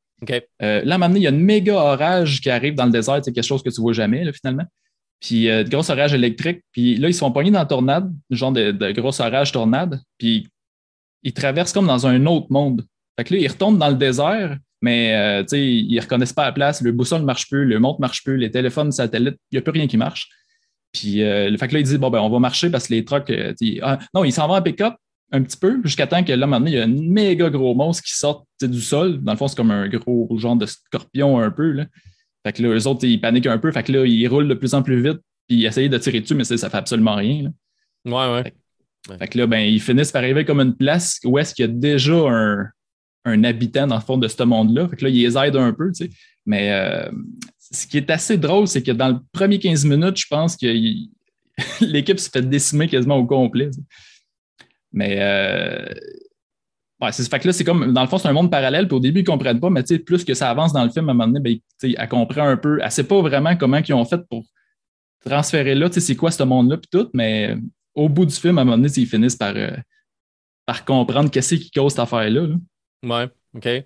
[0.60, 3.20] là, maintenant, il y a une méga orage qui arrive dans le désert.
[3.22, 4.64] C'est quelque chose que tu ne vois jamais, finalement.
[5.24, 6.60] Puis euh, de gros orages électriques.
[6.70, 9.98] Puis là, ils sont pognés dans la tornade, genre de, de gros orage tornade.
[10.18, 10.46] Puis
[11.22, 12.84] ils traversent comme dans un autre monde.
[13.16, 16.44] Fait que là, ils retombent dans le désert, mais euh, tu sais, ils reconnaissent pas
[16.44, 16.82] la place.
[16.82, 19.58] Le boussole ne marche plus, le montre ne marche plus, les téléphones satellites, il n'y
[19.60, 20.28] a plus rien qui marche.
[20.92, 22.92] Puis euh, le fait que là, ils disent bon, ben, on va marcher parce que
[22.92, 23.32] les trucks.
[23.80, 24.94] Ah, non, ils s'en vont en pick-up
[25.32, 28.02] un petit peu jusqu'à temps que là, maintenant, il y a un méga gros monstre
[28.04, 29.22] qui sort du sol.
[29.22, 31.72] Dans le fond, c'est comme un gros genre de scorpion un peu.
[31.72, 31.86] Là.
[32.44, 33.72] Fait que là, eux autres, ils paniquent un peu.
[33.72, 35.20] Fait que là, ils roulent de plus en plus vite.
[35.48, 37.52] Puis ils essayent de tirer dessus, mais ça, ça fait absolument rien.
[38.04, 38.52] Ouais, ouais.
[39.18, 41.68] Fait, que là, ben, ils finissent par arriver comme une place où est-ce qu'il y
[41.68, 42.66] a déjà un,
[43.26, 44.88] un, habitant dans le fond de ce monde-là.
[44.88, 46.10] Fait que là, ils les aident un peu, tu sais.
[46.46, 47.10] Mais euh,
[47.58, 50.66] ce qui est assez drôle, c'est que dans le premier 15 minutes, je pense que
[51.80, 53.70] l'équipe se fait décimer quasiment au complet.
[54.92, 55.86] Mais euh,
[57.04, 58.96] Ouais, c'est fait que là, c'est comme, dans le fond, c'est un monde parallèle, puis
[58.96, 61.12] au début, ils ne comprennent pas, mais plus que ça avance dans le film, à
[61.12, 62.78] un moment donné, ben, elle comprend un peu.
[62.78, 64.44] Elle ne sait pas vraiment comment ils ont fait pour
[65.24, 67.56] transférer là, tu sais, c'est quoi ce monde-là, puis tout, mais
[67.94, 69.70] au bout du film, à un moment donné, ils finissent par, euh,
[70.66, 72.46] par comprendre qu'est-ce qui cause cette affaire-là.
[72.46, 72.56] là.
[73.04, 73.84] Ouais, OK.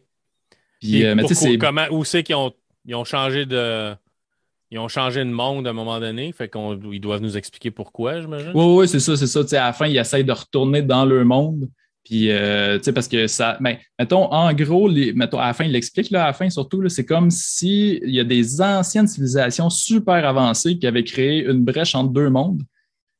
[0.81, 2.53] Puis, euh, mais Pourquoi- comment, où c'est qu'ils ont,
[2.85, 3.95] ils ont changé de.
[4.71, 6.31] Ils ont changé de monde à un moment donné?
[6.31, 8.53] Fait qu'ils doivent nous expliquer pourquoi, j'imagine?
[8.55, 9.43] Oui, oui, c'est ça, c'est ça.
[9.43, 11.69] Tu sais, à la fin, ils essayent de retourner dans leur monde.
[12.09, 13.59] Puis, euh, tu sais, parce que ça.
[13.61, 16.49] Ben, mettons, en gros, les, mettons, à la fin, il l'explique, là, à la fin,
[16.49, 21.45] surtout, là, c'est comme s'il y a des anciennes civilisations super avancées qui avaient créé
[21.45, 22.63] une brèche entre deux mondes.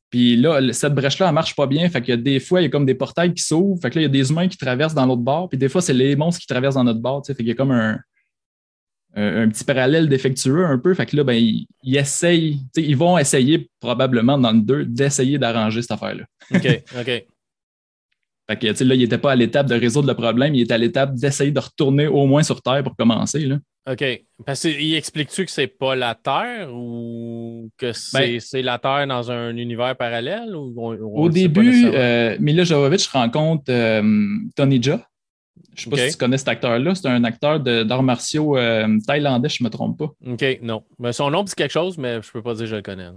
[0.09, 1.87] Puis là, cette brèche-là, elle marche pas bien.
[1.91, 3.79] Fait que des fois, il y a comme des portails qui s'ouvrent.
[3.79, 5.51] Fait que là, il y a des humains qui traversent dans l'autre bord.
[5.51, 7.23] Puis des fois, c'est les monstres qui traversent dans notre bord.
[7.27, 7.99] Fait qu'il y a comme un,
[9.15, 10.95] un, petit parallèle défectueux un peu.
[10.95, 15.37] Fait que là, ben, ils, ils essayent, ils vont essayer probablement dans le 2 d'essayer
[15.37, 16.25] d'arranger cette affaire-là.
[16.55, 17.27] OK, OK.
[18.51, 20.79] Fait que, là, il n'était pas à l'étape de résoudre le problème, il était à
[20.79, 23.41] l'étape d'essayer de retourner au moins sur Terre pour commencer.
[23.41, 23.59] Là.
[23.91, 24.05] OK.
[24.47, 29.07] Parce qu'il explique-tu que c'est pas la Terre ou que c'est Ben- c'est la Terre
[29.07, 30.55] dans un univers parallèle?
[30.57, 34.03] Ou on- on Au début, euh, Mila Jovovich rencontre euh,
[34.57, 35.07] Tony Jaa.
[35.75, 36.95] Je sais pas si tu connais cet acteur-là.
[36.95, 40.11] C'est un acteur d'arts martiaux euh, thaïlandais, je ne me trompe pas.
[40.27, 40.83] OK, non.
[40.99, 43.05] Mais son nom dit quelque chose, mais je peux pas dire que je le connais.
[43.05, 43.15] là.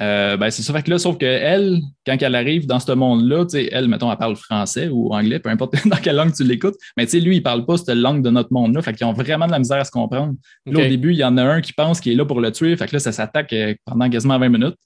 [0.00, 0.72] Euh, ben, c'est ça.
[0.72, 4.10] Fait que là, sauf qu'elle, quand elle arrive dans ce monde-là, tu sais, elle, mettons,
[4.10, 6.74] elle parle français ou anglais, peu importe dans quelle langue tu l'écoutes.
[6.96, 8.82] Mais lui, il parle pas cette langue de notre monde-là.
[8.82, 10.34] Fait qu'ils ont vraiment de la misère à se comprendre.
[10.66, 12.50] Là, au début, il y en a un qui pense qu'il est là pour le
[12.50, 12.76] tuer.
[12.76, 14.76] Fait que là, ça s'attaque euh, pendant quasiment 20 minutes.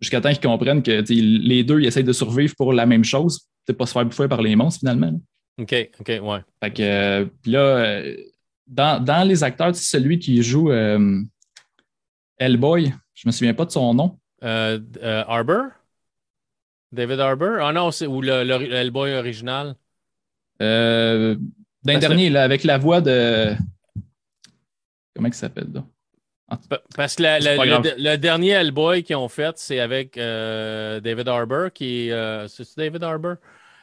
[0.00, 3.46] Jusqu'à temps qu'ils comprennent que les deux, ils essayent de survivre pour la même chose.
[3.66, 5.06] C'est pas se faire bouffer par les monstres, finalement.
[5.06, 5.18] là.
[5.58, 6.40] OK, OK, ouais.
[6.62, 8.14] Fait que euh, puis là, euh,
[8.66, 10.70] dans, dans les acteurs, sais, celui qui joue
[12.38, 14.18] Hellboy, je me souviens pas de son nom.
[14.44, 15.70] Euh, euh, Arbor?
[16.92, 17.58] David Arbor?
[17.60, 19.74] Ah non, c'est ou le, le, original.
[20.62, 21.34] Euh,
[21.82, 23.54] D'un que- dernier, là, avec la voix de.
[25.14, 25.84] Comment il s'appelle, là?
[26.68, 31.26] Pa- Parce que la- la- le, dernier Hellboy qu'ils ont fait, c'est avec euh, David
[31.26, 33.36] Arbor, qui euh, c'est David Arbor?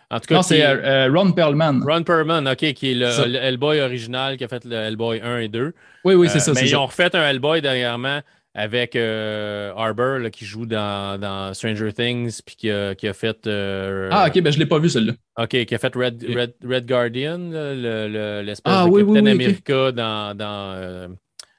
[0.10, 1.82] En tout cas, Non, c'est est- euh, Ron Perlman.
[1.86, 5.48] Ron Perlman, OK, qui est le, Hellboy original qui a fait le Hellboy 1 et
[5.50, 5.74] 2.
[6.06, 6.54] Oui, oui, c'est ça.
[6.54, 6.80] Mais ils ça.
[6.80, 8.22] ont refait un Hellboy dernièrement
[8.56, 9.74] avec euh,
[10.20, 13.48] là, qui joue dans, dans Stranger Things puis qui a, qui a fait.
[13.48, 15.14] euh, Ah, ok, ben je l'ai pas vu, celui-là.
[15.40, 16.24] OK, qui a fait Red.
[16.24, 19.32] Red, Red Guardian, là, le- le- l'espèce Ah, de oui, Captain oui.
[19.32, 21.08] America dans, dans euh,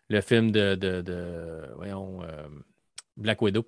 [0.08, 2.44] le film de, de, de- voyons, euh,
[3.16, 3.64] Black Widow.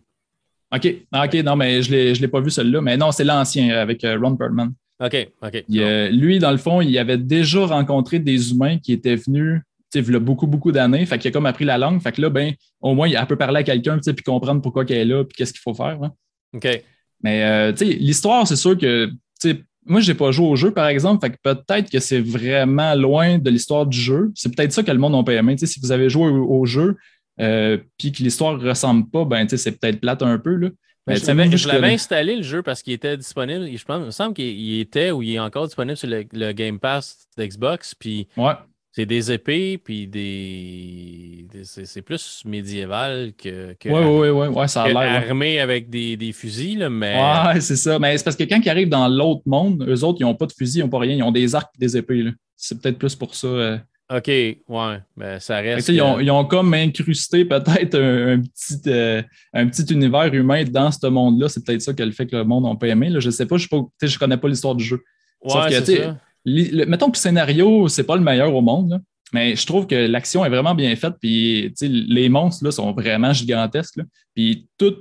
[0.74, 0.94] OK.
[1.12, 2.80] Ah, OK, non, mais je l'ai, je l'ai pas vu celui-là.
[2.80, 4.72] Mais non, c'est l'ancien avec Ron Perlman.
[5.00, 5.64] OK, OK.
[5.68, 9.60] Il, euh, lui, dans le fond, il avait déjà rencontré des humains qui étaient venus,
[9.94, 11.04] il a beaucoup, beaucoup d'années.
[11.06, 12.00] Fait qu'il a comme appris la langue.
[12.02, 14.84] Fait que là, ben, au moins, il- elle peut parler à quelqu'un, puis comprendre pourquoi
[14.84, 15.98] qu'elle est là, puis qu'est-ce qu'il faut faire.
[16.02, 16.12] hein.
[16.54, 16.82] OK.
[17.22, 19.12] Mais, euh, tu sais, l'histoire, c'est sûr que, tu
[19.50, 21.24] sais, moi, j'ai pas joué au jeu, par exemple.
[21.26, 24.32] Fait que peut-être que c'est vraiment loin de l'histoire du jeu.
[24.34, 25.56] C'est peut-être ça que le monde n'a pas aimé.
[25.56, 26.96] Si vous avez joué au, au jeu,
[27.40, 30.68] euh, puis que l'histoire ne ressemble pas, ben, c'est peut-être plate un peu, là.
[31.14, 33.68] Je l'avais, je installé le jeu parce qu'il était disponible.
[33.76, 36.24] Je pense, il me semble qu'il il était ou il est encore disponible sur le,
[36.32, 37.94] le Game Pass d'Xbox.
[37.94, 38.54] Puis Ouais.
[38.96, 41.46] C'est des épées, puis des.
[41.52, 44.96] des- c'est, c'est plus médiéval que, que, Ouais, ouais, ouais, ouais, ça a l'air.
[44.96, 45.28] ouais.
[45.28, 46.78] armé avec des, des fusils.
[46.78, 47.98] Là, mais Ouais, c'est ça.
[47.98, 50.46] Mais c'est parce que quand ils arrivent dans l'autre monde, eux autres, ils n'ont pas
[50.46, 51.14] de fusil, ils n'ont pas rien.
[51.14, 52.22] Ils ont des arcs et des épées.
[52.22, 52.30] là.
[52.56, 53.46] C'est peut-être plus pour ça.
[53.48, 53.78] euh.
[54.08, 54.56] OK, ouais.
[55.16, 55.88] Mais ça que, reste.
[55.88, 59.20] ils, ont, ils ont comme incrusté peut-être un, un petit, euh,
[59.52, 61.48] un petit univers humain dans ce monde-là.
[61.50, 63.10] C'est peut-être ça qui a le fait que le monde n'a pas aimé.
[63.10, 63.18] Là.
[63.20, 65.02] Je sais pas, je ne connais pas l'histoire du jeu.
[65.46, 66.16] sauf Ouais, que, ça.
[66.46, 69.00] Le- mettons que le scénario, c'est pas le meilleur au monde, là,
[69.32, 71.14] mais je trouve que l'action est vraiment bien faite.
[71.20, 73.96] Puis les monstres là, sont vraiment gigantesques.
[73.96, 74.04] là.
[74.34, 74.94] Puis tout,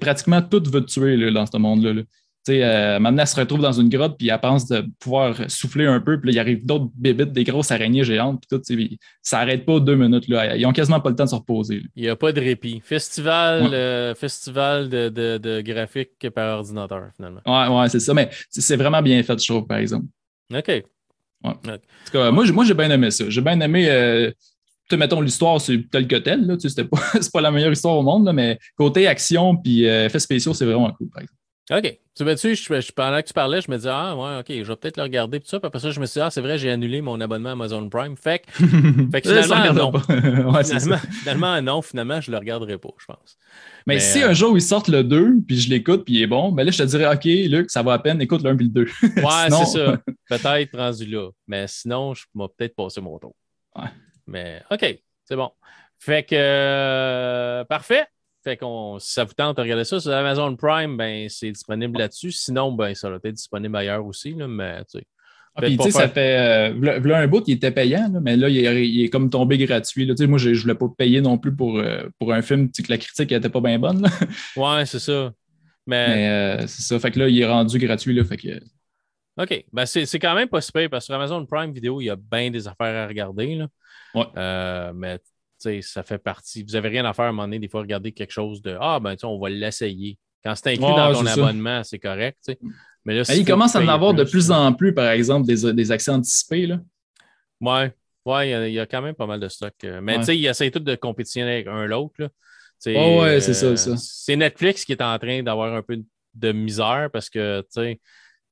[0.00, 1.92] pratiquement tout veut te tuer là, dans ce monde-là.
[1.94, 2.02] là.
[2.48, 6.00] Euh, maintenant, elle se retrouve dans une grotte, puis elle pense de pouvoir souffler un
[6.00, 9.38] peu, puis là, il arrive d'autres bébites, des grosses araignées géantes, puis tout, puis ça
[9.38, 10.26] n'arrête pas deux minutes.
[10.26, 10.56] Là.
[10.56, 11.76] Ils ont quasiment pas le temps de se reposer.
[11.80, 11.86] là.
[11.96, 12.80] Il n'y a pas de répit.
[12.82, 13.74] Festival, Ouais.
[13.74, 17.40] euh, festival de, de, de graphique par ordinateur, finalement.
[17.46, 18.14] Ouais, ouais, c'est ça.
[18.14, 20.06] Mais c'est vraiment bien fait, je trouve, par exemple.
[20.52, 20.82] OK.
[21.42, 23.24] En tout cas, moi, j'ai- moi, j'ai bien aimé ça.
[23.28, 23.88] J'ai bien aimé.
[23.88, 24.30] euh,
[24.92, 26.46] mettons, l'histoire, c'est tel que tel.
[26.46, 29.06] Là, tu sais, c'était pas, c'est pas la meilleure histoire au monde, là, mais côté
[29.06, 31.39] action puis euh, effets spéciaux, c'est vraiment cool, par exemple.
[31.70, 31.98] OK.
[32.16, 34.46] Tu vois, tu je, je- pendant que tu parlais, je me disais, ah, ouais, OK,
[34.48, 35.38] je vais peut-être le regarder.
[35.40, 37.20] Puis ça, puis après ça, je me suis dit, ah, c'est vrai, j'ai annulé mon
[37.20, 38.16] abonnement Amazon Prime.
[38.16, 38.50] Fait que,
[39.12, 39.92] Fait que finalement, non.
[40.52, 43.38] Ouais, finalement, finalement, non, finalement, je le regarderai pas, je pense.
[43.86, 46.22] Mais, Mais, si euh, un jour ils sortent le 2, puis je l'écoute, puis il
[46.22, 48.50] est bon, ben là, je te dirais, OK, Luc, ça va à peine, écoute le
[48.50, 48.84] 1 puis le 2.
[49.02, 49.98] Ouais, Sinon- c'est ça.
[50.28, 51.30] Peut-être rendu là.
[51.46, 53.34] Mais sinon, je vais peut-être passer mon tour.
[53.76, 53.88] Ouais.
[54.26, 54.84] Mais OK,
[55.24, 55.50] c'est bon.
[55.98, 58.06] Fait que euh, parfait.
[58.42, 61.98] Fait qu'on si ça vous tente de regarder ça sur Amazon Prime, ben c'est disponible
[61.98, 62.32] là-dessus.
[62.32, 64.32] Sinon, ben ça va être disponible ailleurs aussi.
[64.32, 65.04] Là, mais tu sais,
[65.54, 66.72] Ah, puis, tu sais, ça fait.
[66.72, 70.06] Euh, là, un bout, il était payant, mais là, il est, comme tombé gratuit.
[70.06, 70.14] Là.
[70.26, 72.96] Moi, je ne voulais pas payer non plus pour, euh, pour un film que la
[72.96, 74.02] critique n'était pas bien bonne.
[74.02, 74.08] Là.
[74.56, 75.32] Ouais, c'est ça.
[75.86, 76.98] Mais, euh, c'est ça.
[76.98, 78.14] Fait que là, il est rendu gratuit.
[78.14, 78.60] Là, fait que...
[79.36, 79.64] OK.
[79.72, 82.16] Ben, c'est quand même pas super parce que sur Amazon Prime Vidéo, il y a
[82.16, 83.54] bien des affaires à regarder.
[83.54, 83.68] Là.
[84.14, 84.92] Ouais.
[84.94, 85.18] mais
[85.82, 86.62] ça fait partie.
[86.62, 88.76] Vous n'avez rien à faire à un moment donné, des fois, regarder quelque chose de
[88.80, 90.18] Ah, ben, on va l'essayer.
[90.44, 92.38] Quand c'est inclus dans ton abonnement, c'est correct.
[93.04, 95.92] Mais là, il commence à en avoir de plus en plus, par exemple, des, des
[95.92, 96.66] accès anticipés.
[96.66, 96.80] Là.
[97.60, 97.92] Ouais,
[98.26, 99.74] ouais, il y, a quand même pas mal de stock.
[99.84, 100.00] Euh.
[100.02, 102.30] Mais tu sais, ils essayent tous de compétitionner avec un l'autre.
[102.86, 103.96] Oh, ouais, c'est ça, ça.
[103.96, 106.02] C'est Netflix qui est en train d'avoir un peu
[106.34, 108.00] de misère parce que, tu sais,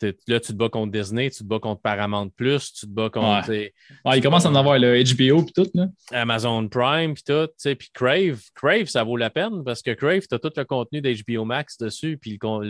[0.02, 3.10] là, tu te bats contre Disney, tu te bats contre Paramount Plus, tu te bats
[3.10, 3.48] contre.
[3.50, 3.72] Ouais.
[4.16, 5.70] il commence à en avoir le HBO puis tout.
[5.74, 5.86] Là.
[6.12, 7.48] Amazon Prime puis tout.
[7.74, 8.40] Puis Crave.
[8.54, 11.78] Crave, ça vaut la peine parce que Crave, tu as tout le contenu d'HBO Max
[11.78, 12.68] dessus, puis le, contenu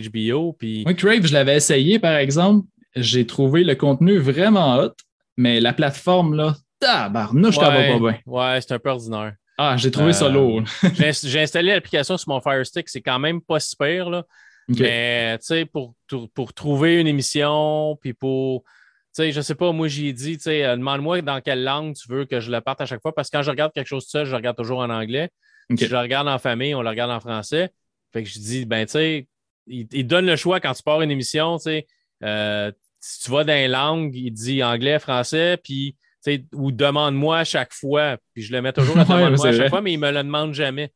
[0.00, 0.52] d'HBO.
[0.54, 0.84] Puis...
[0.86, 2.66] Oui, Crave, je l'avais essayé par exemple.
[2.96, 4.92] J'ai trouvé le contenu vraiment hot,
[5.36, 8.18] mais la plateforme, là, tabarnouche, ouais, va pas bien.
[8.26, 9.34] Ouais, c'est un peu ordinaire.
[9.56, 10.62] Ah, j'ai trouvé ça euh, lourd.
[10.98, 14.10] j'ai installé l'application sur mon Fire Stick, c'est quand même pas super.
[14.10, 14.24] Là.
[14.68, 15.94] Mais, tu sais, pour,
[16.34, 18.62] pour trouver une émission, puis pour.
[18.62, 21.94] Tu sais, je sais pas, moi, j'ai dit, tu sais, euh, demande-moi dans quelle langue
[21.94, 23.86] tu veux que je le parte à chaque fois, parce que quand je regarde quelque
[23.86, 25.30] chose seul, je regarde toujours en anglais.
[25.70, 27.70] Si je le regarde en famille, on le regarde en français.
[28.12, 29.28] Fait que je dis, ben, tu sais,
[29.66, 31.86] il, donne le choix quand tu pars une émission, tu sais.
[32.22, 36.72] Euh, si tu vas dans les langues, il dit anglais, français, puis, tu sais, ou
[36.72, 38.16] demande-moi à chaque fois.
[38.32, 40.54] Puis je le mets toujours à demande-moi à chaque fois, mais il me le demande
[40.54, 40.92] jamais.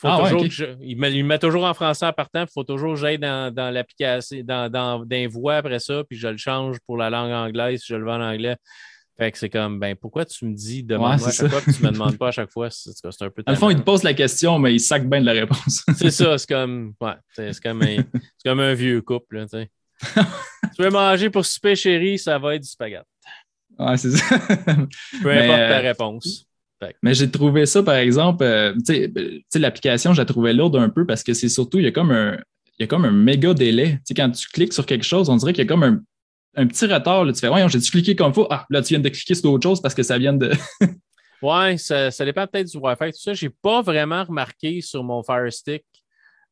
[0.00, 0.46] Faut ah, toujours
[0.80, 2.42] il, me, met toujours en français en partant.
[2.42, 6.16] Il faut toujours que j'aille dans, dans l'application, dans, dans, dans voix après ça, puis
[6.16, 8.56] je le change pour la langue anglaise je le veux en anglais.
[9.18, 11.82] Fait que c'est comme, ben, pourquoi tu me dis demande-moi à chaque fois que tu
[11.82, 12.68] me demandes pas à chaque fois?
[12.70, 13.42] C'est un peu.
[13.44, 15.84] À le fond, il te pose la question, mais il sac bien de la réponse.
[15.96, 17.96] c'est ça, c'est comme, ouais, c'est comme, un,
[18.44, 19.38] comme un vieux couple.
[19.38, 19.46] Là,
[20.76, 23.04] tu veux manger pour souper, chérie, ça va être du spaghetti.
[23.76, 24.38] Ouais, c'est ça.
[25.22, 26.47] Peu importe ta euh, réponse.
[27.02, 29.12] Mais j'ai trouvé ça, par exemple, euh, tu
[29.48, 31.92] sais, l'application, je la trouvais lourde un peu parce que c'est surtout, il y a
[31.92, 32.36] comme un,
[32.78, 33.98] il y a comme un méga délai.
[34.16, 36.00] Quand tu cliques sur quelque chose, on dirait qu'il y a comme un,
[36.54, 37.26] un petit retard.
[37.26, 38.46] Tu fais, ouais, j'ai-tu cliqué comme il faut?
[38.50, 40.52] Ah, là, tu viens de cliquer sur autre chose parce que ça vient de.
[41.42, 43.12] ouais, ça, ça dépend peut-être du Wi-Fi.
[43.12, 45.84] Tout ça, j'ai pas vraiment remarqué sur mon Fire Stick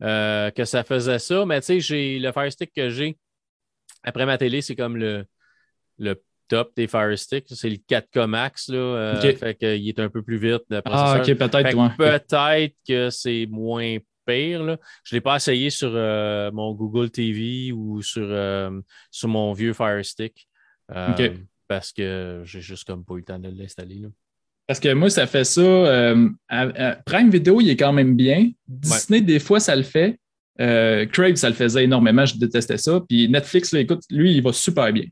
[0.03, 3.17] euh, que ça faisait ça, mais tu sais, j'ai le Fire Stick que j'ai
[4.07, 5.27] après ma télé, c'est comme le,
[5.99, 7.47] le top des Fire Stick.
[7.49, 8.69] C'est le 4K Max.
[8.69, 10.63] Là, euh, Fait qu'il est un peu plus vite.
[10.85, 11.97] ah, ok, peut-être.
[11.97, 14.63] Peut-être que c'est moins pire.
[14.63, 14.77] Là.
[15.05, 18.81] Je ne l'ai pas essayé sur euh, mon Google TV ou sur, euh,
[19.11, 20.49] sur mon vieux Fire Stick.
[21.69, 24.03] Parce que j'ai juste comme pas eu le temps de l'installer.
[24.69, 26.15] Parce que moi, ça fait ça.
[27.07, 28.51] Prime Video, il est quand même bien.
[28.69, 30.19] Disney, des fois, ça le fait.
[30.59, 32.25] Crave, ça le faisait énormément.
[32.25, 33.01] Je détestais ça.
[33.09, 35.07] Puis Netflix, écoute, lui, il va super bien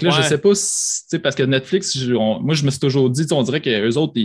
[0.00, 3.42] là, je sais pas si, parce que Netflix, moi, je me suis toujours dit, on
[3.42, 4.18] dirait qu'eux autres,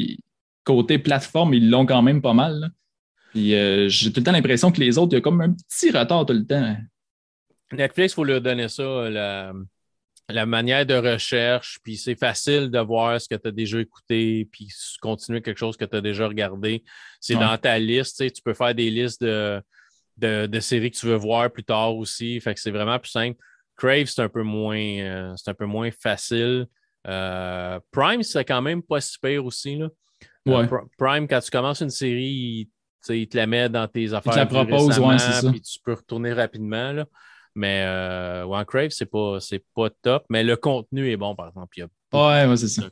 [0.63, 2.71] côté plateforme, ils l'ont quand même pas mal.
[3.31, 5.53] Puis euh, j'ai tout le temps l'impression que les autres, il y a comme un
[5.53, 6.75] petit retard tout le temps.
[7.71, 13.19] Netflix, il faut leur donner ça, la, manière de recherche, puis c'est facile de voir
[13.19, 14.69] ce que tu as déjà écouté, puis
[15.01, 16.83] continuer quelque chose que tu as déjà regardé.
[17.19, 19.61] C'est dans ta liste, tu peux faire des listes de,
[20.17, 22.39] de, de, séries que tu veux voir plus tard aussi.
[22.41, 23.39] Fait que c'est vraiment plus simple.
[23.79, 26.67] Crave, c'est un peu moins, euh, c'est un peu moins facile.
[27.07, 29.77] Euh, Prime, c'est quand même pas si pire aussi.
[29.77, 29.89] Là.
[30.47, 30.67] Euh,
[30.97, 32.69] Prime, quand tu commences une série,
[33.07, 34.33] il, te la met dans tes affaires.
[34.33, 35.49] Il te la propose, ouais, c'est ça.
[35.49, 36.91] Puis tu peux retourner rapidement.
[36.91, 37.05] Là.
[37.55, 39.37] Mais euh, Crave, c'est pas,
[39.73, 40.25] pas top.
[40.29, 41.77] Mais le contenu est bon, par exemple.
[41.77, 41.83] Il y
[42.17, 42.83] a ouais, c'est ça.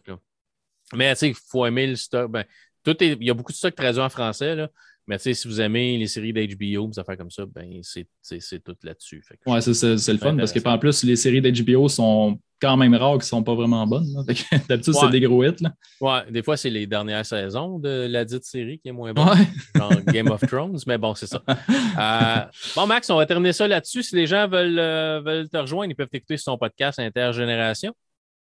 [0.93, 2.31] Mais tu sais, il faut aimer le stock.
[2.31, 2.45] Ben,
[2.83, 4.55] tout il y a beaucoup de stock traduit en français.
[4.55, 4.69] Là.
[5.07, 9.23] Mais si vous aimez les séries d'HBO, des affaires comme ça, ben c'est tout là-dessus.
[9.45, 13.13] Ouais, c'est le fun parce que en plus, les séries d'HBO sont quand même rares
[13.13, 14.07] qui ne sont pas vraiment bonnes.
[14.67, 15.61] D'habitude, c'est des gros hits.
[15.61, 15.71] Là.
[16.01, 19.27] Ouais, des fois, c'est les dernières saisons de la dite série qui est moins bonne.
[19.75, 21.41] Genre Game of Thrones, mais bon, c'est ça.
[21.47, 22.45] Euh,
[22.75, 24.03] bon, Max, on va terminer ça là-dessus.
[24.03, 27.93] Si les gens veulent, euh, veulent te rejoindre, ils peuvent t'écouter sur ton podcast Intergénération.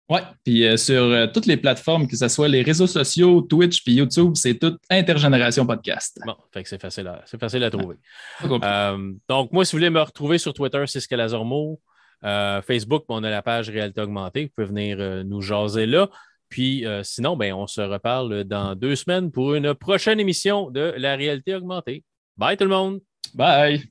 [0.07, 3.83] Oui, puis euh, sur euh, toutes les plateformes, que ce soit les réseaux sociaux, Twitch
[3.83, 6.19] puis YouTube, c'est tout Intergénération Podcast.
[6.25, 7.95] Bon, fait que c'est facile à, c'est facile à trouver.
[8.43, 11.79] Euh, donc, moi, si vous voulez me retrouver sur Twitter, c'est Scalazormo.
[12.21, 14.45] Facebook, on a la page Réalité Augmentée.
[14.45, 16.09] Vous pouvez venir nous jaser là.
[16.49, 21.15] Puis sinon, ben, on se reparle dans deux semaines pour une prochaine émission de La
[21.15, 22.03] Réalité Augmentée.
[22.37, 22.99] Bye tout le monde!
[23.35, 23.83] Bye!